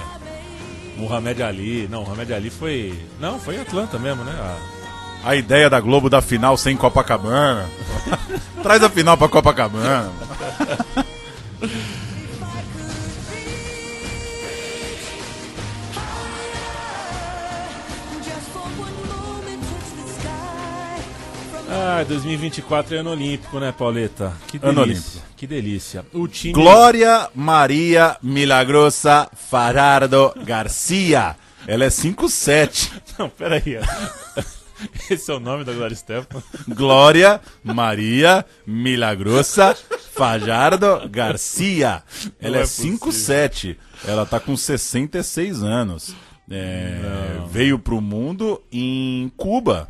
[0.96, 1.88] Mohamed Ali.
[1.88, 2.98] Não, Mohamed Ali foi.
[3.18, 4.32] Não, foi em Atlanta mesmo, né?
[5.24, 5.30] A...
[5.30, 7.68] a ideia da Globo da final sem Copacabana.
[8.62, 10.10] Traz a final pra Copacabana.
[21.72, 24.32] Ah, 2024 é ano olímpico, né, Pauleta?
[24.48, 24.70] Que delícia.
[24.70, 25.18] Ano olímpico.
[25.36, 26.04] Que delícia.
[26.12, 26.52] O time.
[26.52, 31.36] Glória Maria Milagrosa Farardo Garcia.
[31.66, 32.90] Ela é 5'7".
[33.18, 33.78] Não, peraí.
[35.10, 36.42] Esse é o nome da Glória Stefan.
[36.66, 39.76] Glória Maria Milagrosa
[40.14, 42.02] Fajardo Garcia.
[42.40, 42.98] Ela Não é é possível.
[42.98, 43.76] 5'7".
[44.08, 46.16] Ela tá com 66 anos.
[46.50, 46.98] É,
[47.50, 49.88] veio pro mundo em Cuba.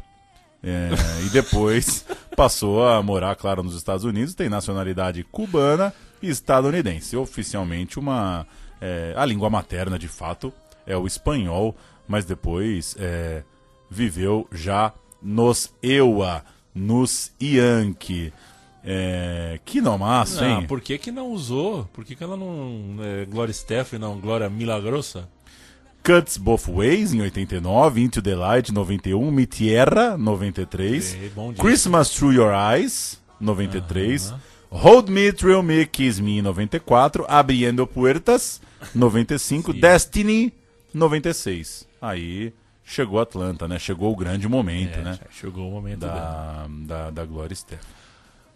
[0.62, 0.90] É,
[1.26, 2.04] e depois
[2.36, 4.34] passou a morar, claro, nos Estados Unidos.
[4.34, 5.92] Tem nacionalidade cubana
[6.22, 7.16] e estadunidense.
[7.16, 8.46] Oficialmente, uma
[8.80, 10.52] é, a língua materna, de fato,
[10.86, 11.76] é o espanhol.
[12.06, 13.44] Mas depois é,
[13.88, 14.92] viveu já
[15.22, 16.44] nos EUA,
[16.74, 18.32] nos Yankee.
[18.82, 20.54] É, que nomaço, hein?
[20.62, 21.84] Não, por que, que não usou?
[21.92, 22.96] Por que, que ela não.
[23.00, 25.28] É, Glória Stefan e não Glória Milagrosa?
[26.02, 31.62] Cuts Both Ways, em 89, Into the Light, 91, Mi Tierra, 93, É, bom disco.
[31.66, 34.32] Christmas Through Your Eyes, 93,
[34.70, 38.60] Hold Me, Thrill Me, Kiss Me, em 94, Abriendo Puertas,
[38.94, 40.52] 95, Destiny,
[40.94, 41.86] 96.
[42.00, 42.52] Aí
[42.84, 43.78] chegou Atlanta, né?
[43.78, 45.18] Chegou o grande momento, É, né?
[45.30, 46.00] chegou o momento.
[46.00, 47.99] Da, da, da Glória Stefan.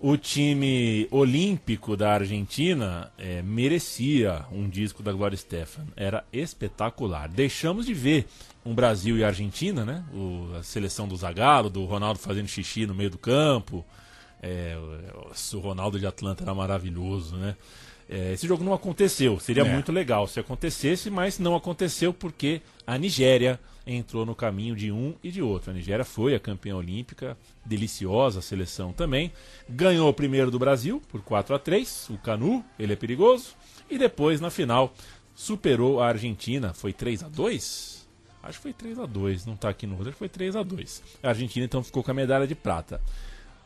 [0.01, 5.87] O time olímpico da Argentina é, merecia um disco da Glória Stefan.
[5.97, 7.27] Era espetacular.
[7.29, 8.27] Deixamos de ver
[8.67, 10.05] um Brasil e Argentina, né?
[10.13, 13.85] O- a seleção do Zagallo, do Ronaldo fazendo xixi no meio do campo.
[14.43, 14.77] É,
[15.53, 17.57] o, o Ronaldo de Atlanta era maravilhoso, né?
[18.07, 19.41] É, esse jogo não aconteceu.
[19.41, 19.73] Seria É.
[19.73, 25.15] muito legal se acontecesse, mas não aconteceu porque a Nigéria entrou no caminho de um
[25.23, 25.71] e de outro.
[25.71, 29.33] A Nigéria foi a campeã olímpica, deliciosa seleção também.
[29.69, 33.55] Ganhou o primeiro do Brasil por 4 a 3 o Canu, ele é perigoso.
[33.91, 34.95] E depois, na final,
[35.35, 36.73] superou a Argentina.
[36.73, 38.05] Foi 3 a 2
[38.45, 41.03] Acho que foi 3 a 2 não tá aqui no roteiro, foi 3 a 2
[41.23, 43.01] A Argentina então ficou com a medalha de prata.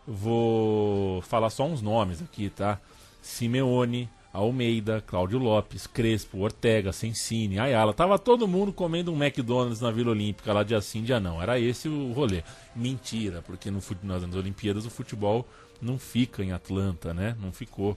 [0.07, 2.81] Vou falar só uns nomes aqui, tá?
[3.20, 7.95] Simeone, Almeida, Cláudio Lopes, Crespo, Ortega, Sensini, Ayala.
[7.95, 11.41] Tava todo mundo comendo um McDonald's na Vila Olímpica lá dia sim, dia não.
[11.41, 12.43] Era esse o rolê.
[12.77, 15.47] Mentira, porque no, nas Olimpíadas o futebol
[15.81, 17.37] não fica em Atlanta, né?
[17.41, 17.97] Não ficou.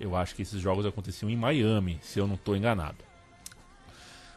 [0.00, 3.08] Eu acho que esses jogos aconteciam em Miami, se eu não estou enganado.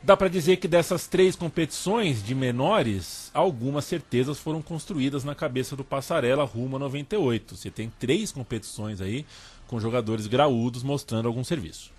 [0.03, 5.75] Dá para dizer que dessas três competições de menores, algumas certezas foram construídas na cabeça
[5.75, 7.55] do Passarela rumo a 98.
[7.55, 9.27] Você tem três competições aí
[9.71, 11.91] com jogadores graúdos mostrando algum serviço.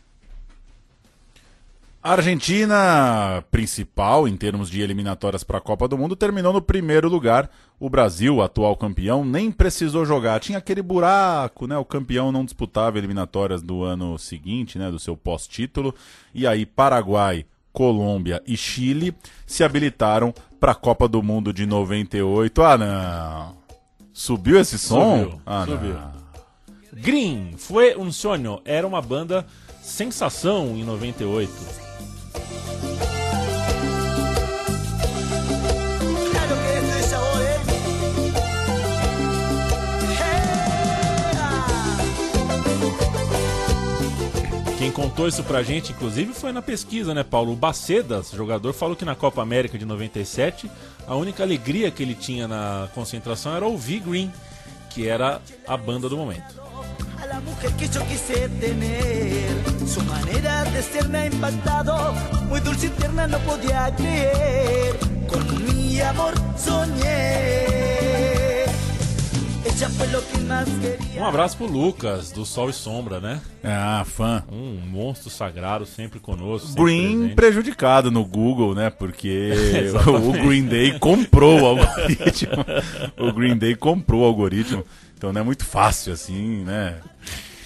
[2.03, 7.09] A Argentina, principal em termos de eliminatórias para a Copa do Mundo, terminou no primeiro
[7.09, 7.49] lugar.
[7.81, 10.39] O Brasil, atual campeão, nem precisou jogar.
[10.41, 11.79] Tinha aquele buraco, né?
[11.79, 14.91] O campeão não disputava eliminatórias do ano seguinte, né?
[14.91, 15.95] Do seu pós-título.
[16.35, 19.15] E aí, Paraguai, Colômbia e Chile
[19.47, 22.63] se habilitaram para a Copa do Mundo de 98.
[22.63, 23.57] Ah, não!
[24.13, 25.21] Subiu esse som?
[25.21, 25.95] Subiu, ah, subiu.
[25.95, 26.22] não.
[26.95, 29.47] Green, Foi um Sonho, era uma banda
[29.83, 31.51] sensação em 98.
[36.31, 37.61] Claro que esto es sabor, ¿eh?
[44.79, 47.53] Quem contou isso pra gente, inclusive, foi na pesquisa, né, Paulo?
[47.53, 50.71] O Bacedas, jogador, falou que na Copa América de 97,
[51.07, 54.31] a única alegria que ele tinha na concentração era ouvir Green,
[54.91, 56.62] que era a banda do momento.
[57.23, 59.49] A la mujer que yo quise tener,
[59.87, 62.13] su manera de ser me ha impactado,
[62.49, 64.97] muy dulce y tierna no podía creer,
[65.29, 67.63] con mi amor soñé,
[69.65, 71.23] ella fue lo que más quería.
[71.23, 73.41] Um abraço pro Lucas, do Sol e Sombra, né?
[73.63, 74.43] Ah, fã.
[74.51, 76.67] Um monstro sagrado sempre conosco.
[76.67, 77.35] sempre Green presente.
[77.37, 78.91] prejudicado no Google, né?
[78.91, 79.53] Porque
[80.05, 82.65] o Green Day comprou o algoritmo.
[83.17, 84.85] o Green Day comprou o algoritmo.
[85.23, 87.01] Então não é muito fácil assim, né?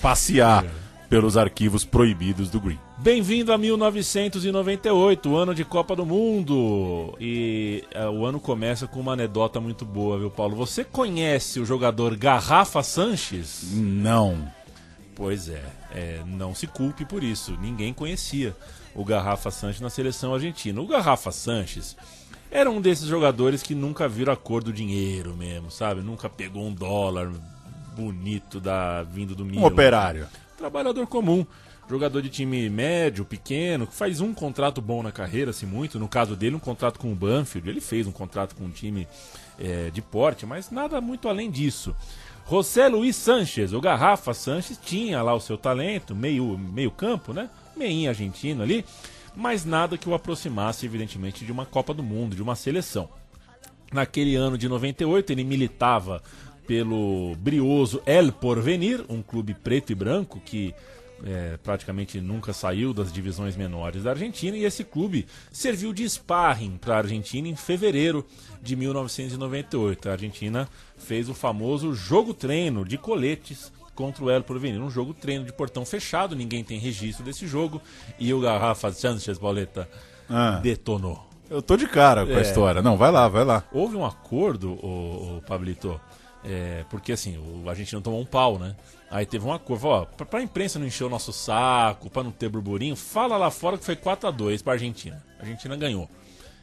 [0.02, 0.62] Passear
[1.08, 2.78] pelos arquivos proibidos do Green.
[2.98, 7.16] Bem-vindo a 1998, o ano de Copa do Mundo.
[7.18, 10.54] E é, o ano começa com uma anedota muito boa, viu, Paulo?
[10.54, 13.70] Você conhece o jogador Garrafa Sanches?
[13.72, 14.52] Não.
[15.14, 17.56] Pois é, é, não se culpe por isso.
[17.58, 18.54] Ninguém conhecia
[18.94, 20.78] o Garrafa Sanches na seleção argentina.
[20.78, 21.96] O Garrafa Sanches
[22.50, 26.00] era um desses jogadores que nunca viram a cor do dinheiro mesmo, sabe?
[26.00, 27.30] Nunca pegou um dólar
[27.96, 29.66] bonito da vindo do Um Milan.
[29.66, 30.26] operário.
[30.56, 31.44] Trabalhador comum,
[31.88, 35.98] jogador de time médio, pequeno, que faz um contrato bom na carreira, se muito.
[35.98, 37.68] No caso dele, um contrato com o Banfield.
[37.68, 39.06] Ele fez um contrato com um time
[39.58, 41.94] é, de porte, mas nada muito além disso.
[42.48, 47.50] José Luiz Sanches, o Garrafa Sanches, tinha lá o seu talento, meio, meio campo, né?
[47.76, 48.84] Meinho argentino ali,
[49.36, 53.08] mas nada que o aproximasse, evidentemente, de uma Copa do Mundo, de uma seleção.
[53.92, 56.22] Naquele ano de 98, ele militava
[56.66, 60.74] pelo brioso El Porvenir, um clube preto e branco que
[61.24, 66.76] é, praticamente nunca saiu das divisões menores da Argentina, e esse clube serviu de sparring
[66.76, 68.26] para a Argentina em fevereiro
[68.60, 70.08] de 1998.
[70.08, 75.52] A Argentina fez o famoso jogo-treino de coletes contra o El Porvenir, um jogo-treino de
[75.52, 77.82] portão fechado, ninguém tem registro desse jogo,
[78.18, 79.88] e o Garrafa Sanchez Pauleta
[80.30, 80.60] Ah.
[80.62, 81.26] detonou.
[81.50, 82.42] Eu tô de cara com a É.
[82.42, 82.82] história.
[82.82, 83.64] Não, vai lá, vai lá.
[83.72, 86.00] Houve um acordo, o, Pablito,
[86.44, 88.76] é, porque assim, o argentino tomou um pau, né?
[89.10, 92.32] Aí teve um acordo, ó, pra, pra imprensa não encher o nosso saco, pra não
[92.32, 95.24] ter burburinho, fala lá fora que foi 4 a 2 pra Argentina.
[95.38, 96.08] A Argentina ganhou.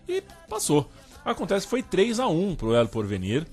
[0.08, 0.89] E passou.
[1.24, 3.48] Acontece que foi 3 a 1 pro El Porvenir.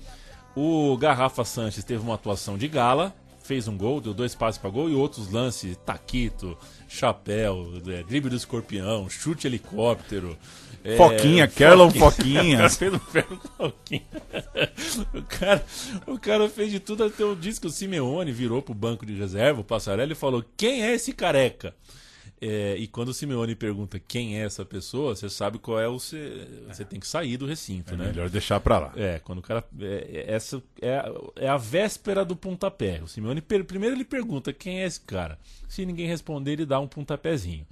[0.53, 3.15] O Garrafa Sanches teve uma atuação de gala,
[3.51, 8.29] fez um gol, deu dois passes para gol e outros lances, taquito, chapéu, é, drible
[8.29, 10.37] do escorpião, chute helicóptero.
[10.85, 12.59] é, Foquinha, Kerlon Foquinha.
[12.63, 14.07] O cara fez um Foquinha.
[15.13, 15.65] o, cara,
[16.07, 19.59] o cara fez de tudo até o disco o Simeone virou pro banco de reserva,
[19.59, 21.75] o Passarelli, e falou: Quem é esse careca?
[22.43, 25.99] É, e quando o Simeone pergunta quem é essa pessoa, você sabe qual é o.
[25.99, 28.07] Você, você tem que sair do recinto, É né?
[28.07, 28.93] melhor deixar pra lá.
[28.95, 29.63] É, quando o cara.
[29.79, 32.99] é- é- essa é, a- é a véspera do pontapé.
[33.03, 35.37] O Simeone, per- primeiro ele pergunta quem é esse cara.
[35.69, 37.65] Se ninguém responder, ele dá um pontapézinho.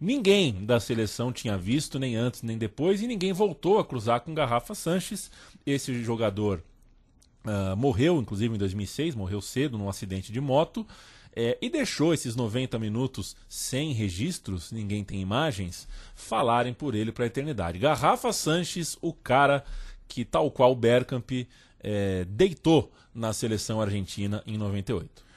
[0.00, 4.32] Ninguém da seleção tinha visto, nem antes nem depois, e ninguém voltou a cruzar com
[4.34, 5.30] Garrafa Sanches.
[5.66, 6.62] Esse jogador
[7.44, 10.86] ah, morreu, inclusive em 2006, morreu cedo num acidente de moto.
[11.34, 17.24] É, e deixou esses 90 minutos sem registros, ninguém tem imagens, falarem por ele para
[17.24, 17.78] a eternidade.
[17.78, 19.64] Garrafa Sanches, o cara
[20.06, 21.30] que, tal qual Bergkamp,
[21.80, 25.31] é, deitou na seleção argentina em 98.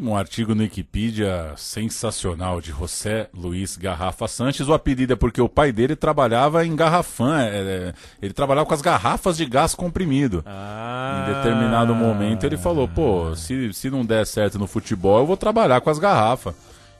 [0.00, 4.66] Um artigo no Wikipedia sensacional de José Luiz Garrafa Sanches.
[4.66, 7.42] O apelido é porque o pai dele trabalhava em garrafã.
[7.42, 10.42] é, é, ele trabalhava com as garrafas de gás comprimido.
[10.46, 15.26] Ah, Em determinado momento ele falou: pô, se, se não der certo no futebol, eu
[15.26, 16.54] vou trabalhar com as garrafas.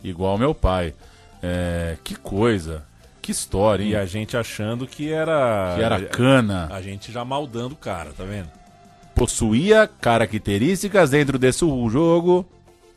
[0.05, 0.93] Igual meu pai.
[1.43, 2.85] É, que coisa.
[3.23, 3.91] Que história, hein?
[3.91, 5.75] E a gente achando que era.
[5.77, 6.69] Que era cana.
[6.71, 8.49] A gente já maldando o cara, tá vendo?
[9.15, 12.47] Possuía características dentro desse jogo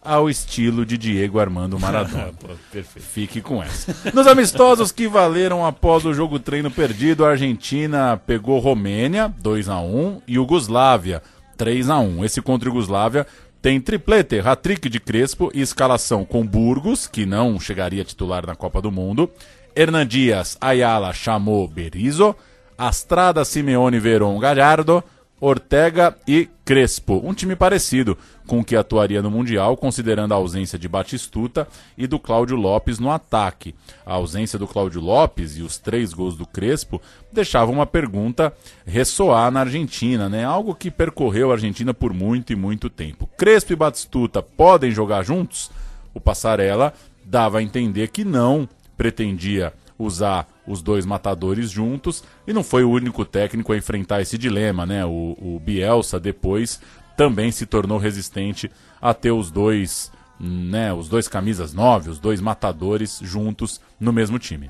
[0.06, 2.32] ao estilo de Diego Armando Maradona.
[2.40, 3.06] Pô, perfeito.
[3.06, 4.12] Fique com essa.
[4.14, 9.80] Nos amistosos que valeram após o jogo treino perdido, a Argentina pegou Romênia, 2 a
[9.80, 11.22] 1 e Yugoslávia,
[11.58, 13.26] 3 a 1 Esse contra Yugoslávia
[13.66, 18.80] tem triplete, hat-trick de Crespo e escalação com Burgos, que não chegaria titular na Copa
[18.80, 19.28] do Mundo,
[19.76, 22.36] Hernan Dias, Ayala, chamou Berizzo,
[22.78, 25.04] Astrada, Simeone, Veron, Gallardo,
[25.40, 27.22] Ortega e Crespo.
[27.24, 28.18] Um time parecido
[28.48, 31.68] com o que atuaria no Mundial, considerando a ausência de Batistuta
[31.98, 33.76] e do Cláudio Lopes no ataque.
[34.06, 38.54] A ausência do Cláudio Lopes e os três gols do Crespo deixavam uma pergunta
[38.86, 40.46] ressoar na Argentina, né?
[40.46, 43.30] Algo que percorreu a Argentina por muito e muito tempo.
[43.38, 45.70] Crespo e Batistuta podem jogar juntos?
[46.14, 46.94] O Passarella
[47.26, 52.92] dava a entender que não pretendia usar os dois matadores juntos e não foi o
[52.92, 55.06] único técnico a enfrentar esse dilema, né?
[55.06, 56.82] O, o Bielsa depois
[57.16, 58.70] também se tornou resistente
[59.02, 60.94] a ter os dois, né?
[60.94, 64.70] Os dois camisas nove, os dois matadores juntos no mesmo time.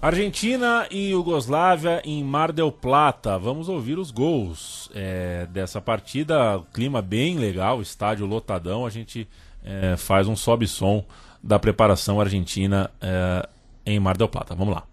[0.00, 3.38] Argentina e Iugoslávia em Mar del Plata.
[3.38, 6.62] Vamos ouvir os gols é, dessa partida.
[6.74, 8.84] Clima bem legal, estádio lotadão.
[8.84, 9.26] A gente
[9.64, 11.02] é, faz um sobe-som
[11.42, 13.48] da preparação argentina é,
[13.84, 14.54] em Mar del Plata.
[14.54, 14.84] Vamos lá.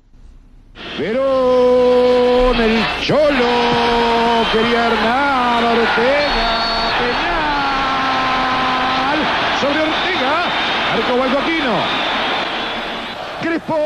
[0.97, 6.49] Verón, el Cholo, quería Hernán, Ortega,
[6.99, 7.19] Peñal,
[9.59, 10.33] sobre Ortega,
[10.93, 11.75] arco Guaycoquino,
[13.41, 13.79] Crespo.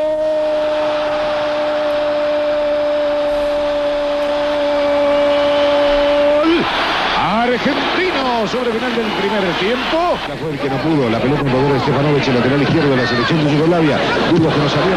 [6.36, 6.52] Gol.
[8.50, 10.18] Sobre final del primer tiempo.
[10.28, 12.90] La fue el que no pudo, la pelota en poder de Stefanovic, el lateral izquierdo
[12.90, 13.98] de la selección de Yugoslavia.
[14.30, 14.96] Burgos que no sabía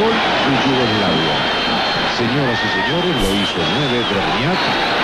[0.00, 1.34] gol de Yugoslavia.
[2.16, 4.60] Señoras y señores, lo hizo 9 Dragniak.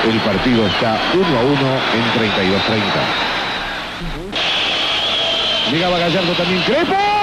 [0.07, 1.53] El partido está 1 a 1
[1.97, 3.03] en 32-30.
[5.73, 6.63] Llegaba Gallardo también.
[6.63, 7.16] ¡Crepo!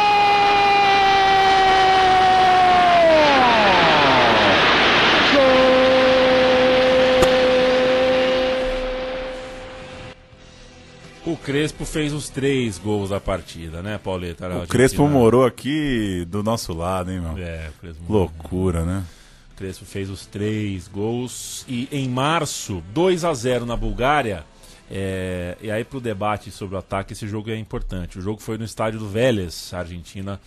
[11.44, 14.64] Crespo fez os três gols da partida, né, Pauleta?
[14.64, 17.38] O Crespo morou aqui do nosso lado, hein, meu?
[17.38, 19.04] É, o Crespo Loucura, né?
[19.52, 21.66] O Crespo fez os três gols.
[21.68, 24.46] E em março, 2 a 0 na Bulgária.
[24.90, 28.18] É, e aí, pro debate sobre o ataque, esse jogo é importante.
[28.18, 30.40] O jogo foi no estádio do Vélez, a Argentina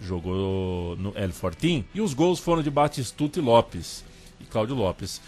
[0.00, 1.84] jogou no El Fortín.
[1.92, 4.04] E os gols foram de Batistuta e Lopes.
[4.40, 5.20] E Cláudio Lopes.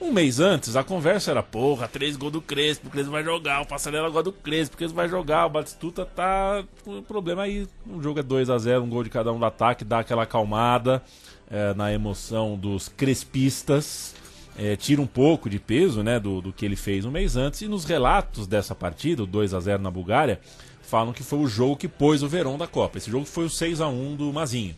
[0.00, 3.62] Um mês antes, a conversa era, porra, três gols do Crespo, o Crespo vai jogar,
[3.62, 6.64] o Passarela agora do Crespo, o Crespo vai jogar, o Batistuta tá...
[6.86, 9.44] O problema aí, o jogo é 2 a 0 um gol de cada um do
[9.44, 11.02] ataque, dá aquela acalmada
[11.50, 14.14] é, na emoção dos crespistas,
[14.56, 17.62] é, tira um pouco de peso, né, do, do que ele fez um mês antes,
[17.62, 20.40] e nos relatos dessa partida, o 2 a 0 na Bulgária,
[20.80, 22.98] falam que foi o jogo que pôs o Verão da Copa.
[22.98, 24.76] Esse jogo foi o 6 a 1 do Mazinho.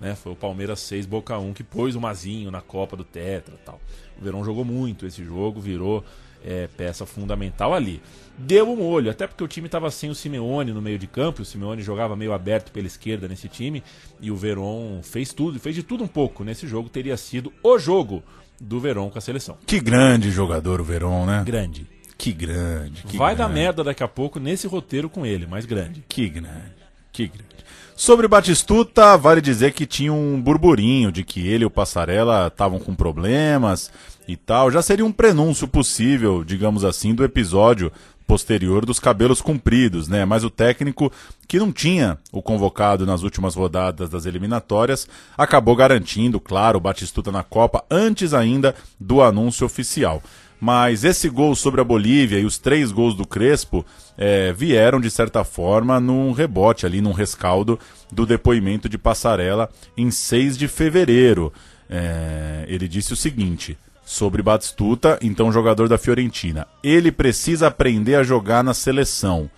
[0.00, 0.14] Né?
[0.14, 3.80] Foi o Palmeiras 6, Boca 1 que pôs o Mazinho na Copa do Tetra tal.
[4.20, 6.04] O Verão jogou muito esse jogo, virou
[6.44, 8.02] é, peça fundamental ali.
[8.36, 11.42] Deu um olho, até porque o time estava sem o Simeone no meio de campo,
[11.42, 13.82] o Simeone jogava meio aberto pela esquerda nesse time,
[14.20, 17.78] e o Verón fez tudo, fez de tudo um pouco nesse jogo, teria sido o
[17.78, 18.22] jogo
[18.60, 19.56] do Verón com a seleção.
[19.66, 21.42] Que grande jogador o Verón, né?
[21.46, 21.86] Grande.
[22.18, 23.02] Que grande.
[23.02, 23.52] Que Vai grande.
[23.52, 26.04] dar merda daqui a pouco nesse roteiro com ele, mas grande.
[26.08, 26.74] Que grande.
[27.12, 27.63] Que grande.
[27.96, 32.80] Sobre Batistuta, vale dizer que tinha um burburinho de que ele e o Passarela estavam
[32.80, 33.90] com problemas
[34.26, 34.68] e tal.
[34.68, 37.92] Já seria um prenúncio possível, digamos assim, do episódio
[38.26, 40.24] posterior dos cabelos compridos, né?
[40.24, 41.12] Mas o técnico,
[41.46, 45.06] que não tinha o convocado nas últimas rodadas das eliminatórias,
[45.38, 50.20] acabou garantindo, claro, o Batistuta na Copa antes ainda do anúncio oficial.
[50.64, 53.84] Mas esse gol sobre a Bolívia e os três gols do Crespo
[54.16, 57.78] é, vieram, de certa forma, num rebote ali, num rescaldo
[58.10, 61.52] do depoimento de Passarela em 6 de fevereiro.
[61.86, 66.66] É, ele disse o seguinte sobre Batistuta, então jogador da Fiorentina.
[66.82, 69.50] Ele precisa aprender a jogar na seleção.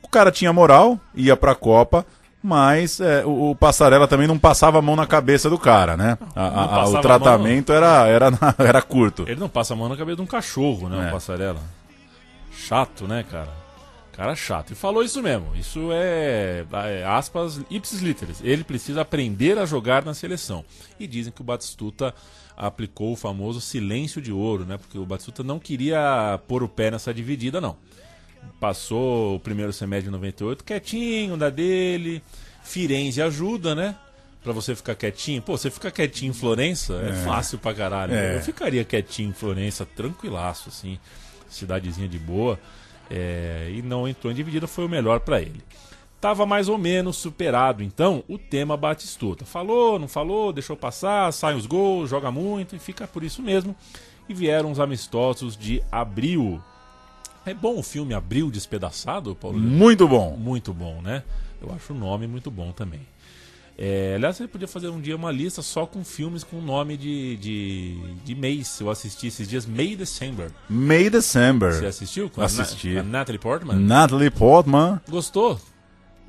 [0.00, 2.06] O cara tinha moral, ia pra Copa,
[2.42, 6.16] mas é, o, o, Passarela também não passava a mão na cabeça do cara, né?
[6.34, 9.24] A, a, o tratamento era, era, era curto.
[9.28, 11.06] Ele não passa a mão na cabeça de um cachorro, né?
[11.06, 11.08] É.
[11.08, 11.60] O Passarela.
[12.50, 13.60] Chato, né, cara?
[14.12, 14.72] Cara chato.
[14.72, 15.54] E falou isso mesmo.
[15.54, 18.40] Isso é, é aspas ipsis literis.
[18.42, 20.64] Ele precisa aprender a jogar na seleção.
[20.98, 22.14] E dizem que o Batistuta
[22.56, 24.76] aplicou o famoso silêncio de ouro, né?
[24.76, 27.76] Porque o Batistuta não queria pôr o pé nessa dividida, não.
[28.58, 32.22] Passou o primeiro semestre de 98 quietinho da dele.
[32.62, 33.96] Firenze ajuda, né?
[34.42, 35.42] Pra você ficar quietinho.
[35.42, 38.14] Pô, você ficar quietinho em Florença é, é fácil pra caralho.
[38.14, 38.36] É.
[38.36, 40.98] Eu ficaria quietinho em Florença, tranquilaço, assim.
[41.48, 42.58] Cidadezinha de boa.
[43.10, 45.62] É, e não entrou em dividida, foi o melhor para ele.
[46.20, 49.46] Tava mais ou menos superado, então, o tema Batistuta.
[49.46, 53.74] Falou, não falou, deixou passar, saem os gols, joga muito e fica por isso mesmo.
[54.28, 56.62] E vieram os amistosos de abril.
[57.44, 59.58] É bom o filme Abril Despedaçado, Paulo?
[59.58, 60.36] Muito bom.
[60.36, 61.22] Muito bom, né?
[61.60, 63.00] Eu acho o nome muito bom também.
[63.82, 67.36] É, aliás, você podia fazer um dia uma lista só com filmes com nome de,
[67.38, 68.78] de, de mês.
[68.78, 70.50] Eu assisti esses dias May December.
[70.68, 71.72] May December.
[71.72, 72.28] Você assistiu?
[72.28, 72.90] Com Assisti.
[72.90, 73.76] A, Na a Natalie Portman?
[73.76, 75.00] Natalie Portman.
[75.08, 75.58] Gostou?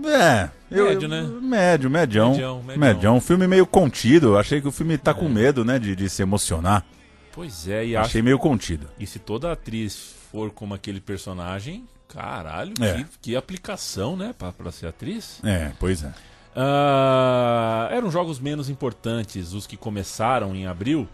[0.05, 0.49] É.
[0.71, 1.21] Eu, Médio, né?
[1.41, 2.31] Médio, medião.
[2.31, 2.79] Medião, medião.
[2.79, 3.17] medião.
[3.17, 4.37] Um filme meio contido.
[4.37, 6.85] Achei que o filme tá com medo, né, de, de se emocionar.
[7.33, 8.23] Pois é, e Achei acho...
[8.23, 8.87] meio contido.
[8.97, 12.93] E se toda atriz for como aquele personagem, caralho, É.
[12.93, 15.39] que, que aplicação, né, pra, pra ser atriz.
[15.43, 16.13] É, pois é.
[16.55, 21.07] Ah, eram jogos menos importantes os que começaram em abril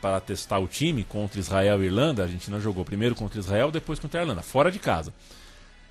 [0.00, 2.22] para testar o time contra Israel e Irlanda.
[2.22, 5.12] A Argentina jogou primeiro contra Israel, depois contra a Irlanda, fora de casa.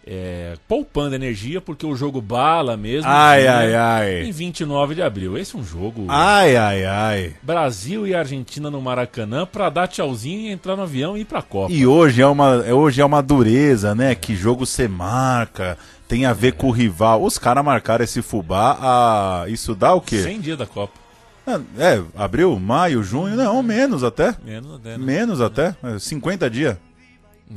[0.06, 3.08] É, poupando energia, porque o jogo bala mesmo.
[3.08, 4.24] Ai, vinha ai, ai.
[4.24, 5.38] Em 29 de abril.
[5.38, 6.06] Esse é um jogo.
[6.10, 7.34] Ai, ai, ai.
[7.43, 11.43] Brasil e Argentina no Maracanã para dar tchauzinho e entrar no avião e ir pra
[11.43, 11.72] Copa.
[11.72, 14.16] E hoje é uma, hoje é uma dureza, né?
[14.16, 15.78] Que jogo você marca,
[16.08, 17.24] tem a ver com o rival.
[17.24, 19.49] Os caras marcaram esse fubá, a...
[19.49, 20.24] isso dá o quê?
[20.24, 21.02] 100 dias da Copa.
[21.78, 24.36] É, abril, maio, junho, não, menos até.
[24.43, 25.06] Menos até, né?
[25.06, 26.78] Menos até, é, 50 dias.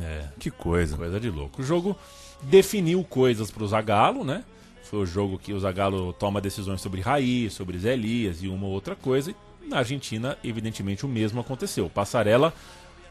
[0.00, 0.28] É.
[0.38, 0.96] Que coisa.
[0.96, 1.62] Coisa de louco.
[1.62, 1.96] O jogo
[2.42, 4.44] definiu coisas pro Zagallo, né?
[4.82, 8.66] Foi o jogo que o Zagallo toma decisões sobre Raí, sobre Zé Elias e uma
[8.66, 9.30] outra coisa.
[9.30, 11.88] E na Argentina, evidentemente, o mesmo aconteceu.
[11.88, 12.52] Passarela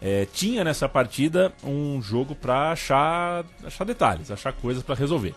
[0.02, 5.34] é, tinha nessa partida um jogo para achar, achar detalhes, achar coisas para resolver.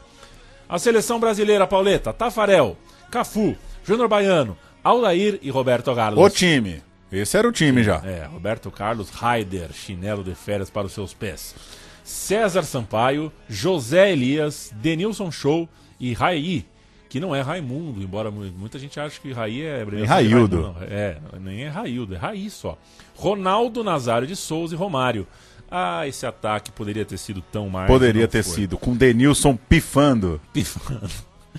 [0.68, 2.76] A seleção brasileira, Pauleta, Tafarel,
[3.11, 6.22] Cafu, Júnior Baiano, Aldair e Roberto Carlos.
[6.22, 6.82] O time.
[7.11, 7.96] Esse era o time já.
[8.04, 11.54] É, Roberto Carlos, Raider, chinelo de férias para os seus pés.
[12.02, 16.64] César Sampaio, José Elias, Denilson Show e Raí,
[17.09, 20.62] que não é Raimundo, embora mu- muita gente ache que Raí é de Raildo.
[20.62, 20.76] Raimundo.
[20.82, 22.76] É, nem é Raildo, é Raí só.
[23.14, 25.26] Ronaldo Nazário de Souza e Romário.
[25.68, 27.88] Ah, esse ataque poderia ter sido tão mais.
[27.88, 28.54] Poderia ter foi.
[28.54, 30.40] sido, com Denilson pifando.
[30.52, 31.11] Pifando.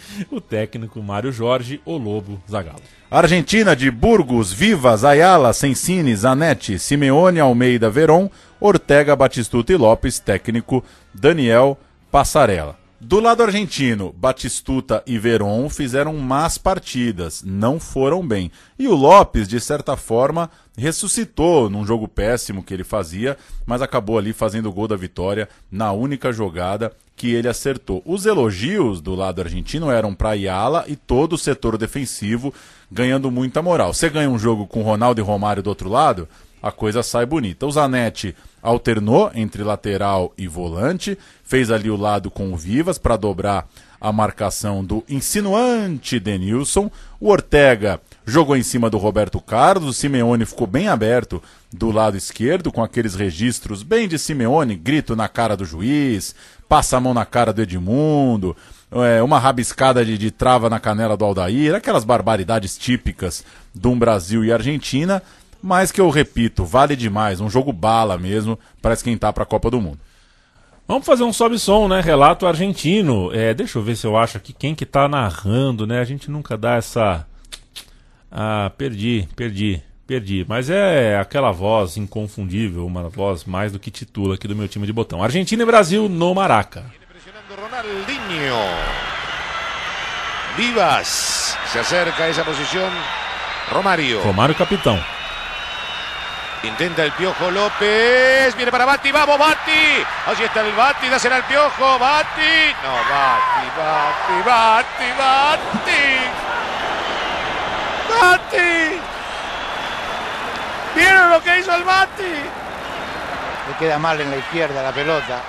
[0.31, 2.81] O técnico Mário Jorge, o Lobo Zagallo.
[3.09, 8.29] Argentina de Burgos, Vivas, Ayala, Sensini, Zanetti, Simeone, Almeida, Veron,
[8.59, 10.83] Ortega, Batistuta e Lopes, técnico
[11.13, 11.77] Daniel
[12.11, 12.86] Passarella.
[12.99, 18.51] Do lado argentino, Batistuta e Veron fizeram más partidas, não foram bem.
[18.77, 23.37] E o Lopes, de certa forma, ressuscitou num jogo péssimo que ele fazia,
[23.67, 28.01] mas acabou ali fazendo o gol da vitória na única jogada que ele acertou.
[28.03, 32.51] Os elogios do lado argentino eram para Ayala e todo o setor defensivo
[32.91, 33.93] ganhando muita moral.
[33.93, 36.27] Você ganha um jogo com Ronaldo e Romário do outro lado,
[36.61, 37.65] a coisa sai bonita.
[37.65, 43.15] O Zanetti alternou entre lateral e volante, fez ali o lado com o Vivas para
[43.15, 43.67] dobrar
[43.99, 46.91] a marcação do insinuante Denilson.
[47.19, 51.41] O Ortega jogou em cima do Roberto Carlos, o Simeone ficou bem aberto
[51.73, 56.35] do lado esquerdo, com aqueles registros bem de Simeone, grito na cara do juiz,
[56.69, 58.55] passa a mão na cara do Edmundo,
[58.91, 63.43] é, uma rabiscada de, de trava na canela do Aldair, aquelas barbaridades típicas
[63.73, 65.21] de um Brasil e Argentina,
[65.61, 69.69] mas que eu repito, vale demais, um jogo bala mesmo para esquentar para a Copa
[69.69, 69.99] do Mundo.
[70.87, 71.99] Vamos fazer um sobe-som, né?
[71.99, 73.29] Relato argentino.
[73.33, 75.99] É, deixa eu ver se eu acho aqui quem que tá narrando, né?
[75.99, 77.27] A gente nunca dá essa.
[78.31, 80.45] Ah, perdi, perdi, perdi.
[80.47, 84.85] Mas é aquela voz inconfundível, uma voz mais do que titula aqui do meu time
[84.85, 85.21] de botão.
[85.21, 86.85] Argentina e Brasil no Maraca.
[87.49, 88.55] Ronaldinho.
[90.55, 91.57] Vivas.
[91.71, 92.89] Se acerca a esa posición.
[93.71, 94.21] Romario.
[94.21, 95.16] Romário capitão.
[96.63, 98.55] Intenta el Piojo López.
[98.55, 99.11] Viene para Bati.
[99.11, 100.03] Vamos, Bati.
[100.25, 101.07] Allí está el Bati.
[101.07, 101.99] Dásela al Piojo.
[101.99, 102.73] Bati.
[102.83, 106.17] No, Bati, Bati, Bati, Bati.
[108.21, 109.01] Bati.
[110.95, 112.23] ¿Vieron lo que hizo el Bati?
[113.67, 115.41] Le queda mal en la izquierda la pelota.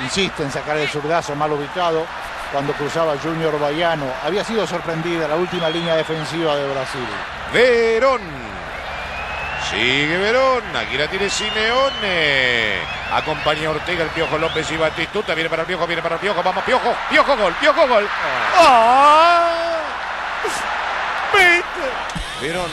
[0.00, 2.06] Insiste en sacar el zurdazo mal ubicado
[2.52, 4.06] cuando cruzaba Junior Baiano.
[4.24, 7.06] Había sido sorprendida la última línea defensiva de Brasil.
[7.52, 8.55] Verón.
[9.70, 10.64] Sigue Verón.
[10.76, 12.78] Aquí la tiene Simeone.
[13.12, 15.34] Acompaña a Ortega, el Piojo López y Batistuta.
[15.34, 16.42] Viene para el Piojo, viene para el Piojo.
[16.42, 16.94] Vamos, Piojo.
[17.10, 18.08] Piojo gol, Piojo gol.
[18.56, 19.78] ¡Ah!
[21.32, 21.64] ¡Vete!
[22.40, 22.70] Verón.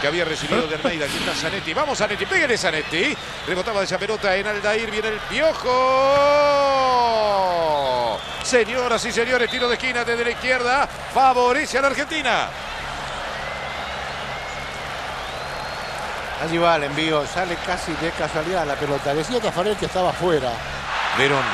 [0.00, 1.04] Que había recibido de Almeida.
[1.06, 1.74] Aquí está Zanetti.
[1.74, 2.24] Vamos, Zanetti.
[2.24, 3.16] Pégale, Zanetti.
[3.46, 4.90] Rebotaba esa pelota en Aldair.
[4.90, 5.68] Viene el Piojo.
[8.42, 10.88] Señoras y señores, tiro de esquina desde la izquierda.
[11.12, 12.48] Favorece a la Argentina.
[16.42, 19.12] Allí va el envío, sale casi de casualidad la pelota.
[19.14, 20.50] Decía Tafarel que estaba fuera.
[21.18, 21.44] Verón.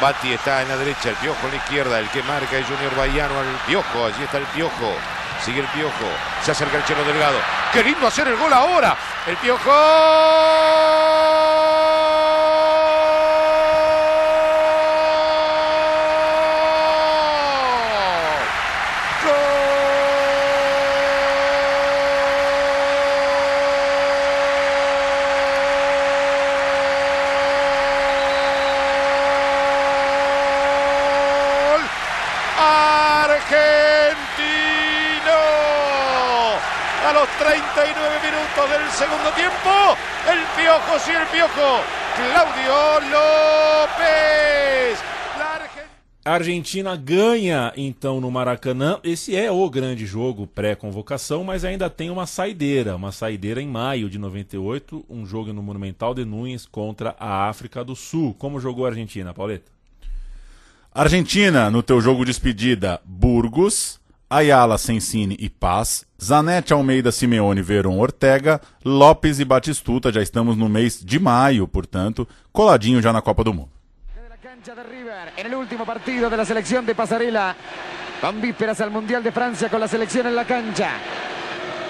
[0.00, 2.96] Bati está en la derecha, el Piojo en la izquierda, el que marca es Junior
[2.96, 4.94] Baiano al Piojo, allí está el Piojo,
[5.44, 5.92] sigue el Piojo,
[6.42, 7.36] se acerca el Chelo Delgado.
[7.70, 8.96] ¡Qué lindo hacer el gol ahora!
[9.26, 11.09] El Piojo.
[46.40, 48.98] Argentina ganha então no Maracanã.
[49.04, 54.08] Esse é o grande jogo pré-convocação, mas ainda tem uma saideira, uma saideira em maio
[54.08, 58.34] de 98, um jogo no Monumental de Nunes contra a África do Sul.
[58.38, 59.70] Como jogou a Argentina, Pauleta?
[60.94, 67.98] Argentina, no teu jogo de despedida, Burgos, Ayala, Sensini e Paz, Zanetti, Almeida, Simeone, Veron,
[67.98, 70.10] Ortega, Lopes e Batistuta.
[70.10, 73.79] Já estamos no mês de maio, portanto, coladinho já na Copa do Mundo.
[74.60, 77.56] Cancha de River en el último partido de la selección de Pasarela.
[78.20, 80.90] Van vísperas al Mundial de Francia con la selección en la cancha.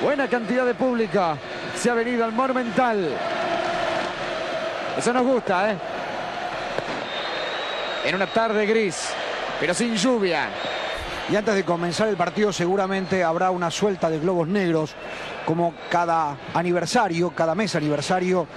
[0.01, 1.37] Buena cantidad de público.
[1.75, 3.09] Se ha venido al Monumental.
[4.97, 5.79] Eso nos gusta, ¿eh?
[8.05, 9.09] En una tarde gris,
[9.59, 10.49] pero sin lluvia.
[11.31, 14.97] Y antes de comenzar el partido seguramente habrá una suelta de globos negros
[15.47, 18.49] como cada aniversario, cada mes aniversario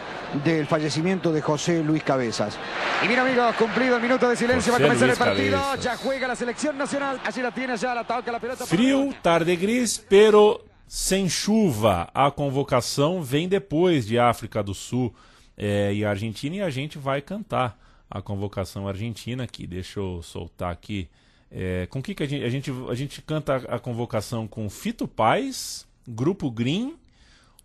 [0.43, 2.57] del fallecimiento de José Luis Cabezas.
[3.03, 5.57] Y bien amigos, cumplido el minuto de silencio, José va a comenzar Luis el partido.
[5.59, 5.83] Cabezas.
[5.83, 7.21] Ya juega la selección nacional.
[7.23, 8.65] Allí la tiene, ya la toca la pelota.
[8.65, 12.09] Frio, tarde gris, pero sem chuva.
[12.11, 15.13] A convocação vem depois de África do Sul
[15.55, 17.77] é, e Argentina e a gente vai cantar
[18.09, 19.67] a convocação argentina aqui.
[19.67, 21.07] Deixa eu soltar aqui.
[21.55, 25.07] É, com que, que a gente, a gente a gente canta a convocação com Fito
[25.07, 26.95] Paz, Grupo Green,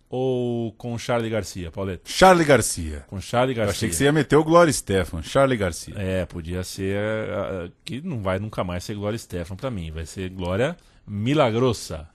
[0.07, 2.03] ou com Charlie Garcia, Pauleta?
[2.05, 3.03] Charlie Garcia.
[3.07, 3.71] Com Charlie Eu Garcia.
[3.71, 5.23] achei que você ia meter o Glória Stefan.
[5.23, 5.95] Charlie Garcia.
[5.97, 6.99] É, podia ser.
[7.83, 9.89] que não vai nunca mais ser Glória Stefan pra mim.
[9.91, 10.77] Vai ser Glória
[11.07, 12.07] Milagrosa.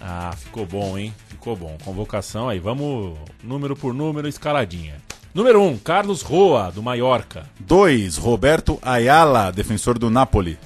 [0.00, 1.12] Ah, ficou bom, hein?
[1.28, 1.76] Ficou bom.
[1.84, 2.60] Convocação aí.
[2.60, 4.96] Vamos número por número, escaladinha.
[5.34, 7.44] Número 1, um, Carlos Roa, do Mallorca.
[7.60, 8.16] 2.
[8.16, 10.58] Roberto Ayala, defensor do Napoli.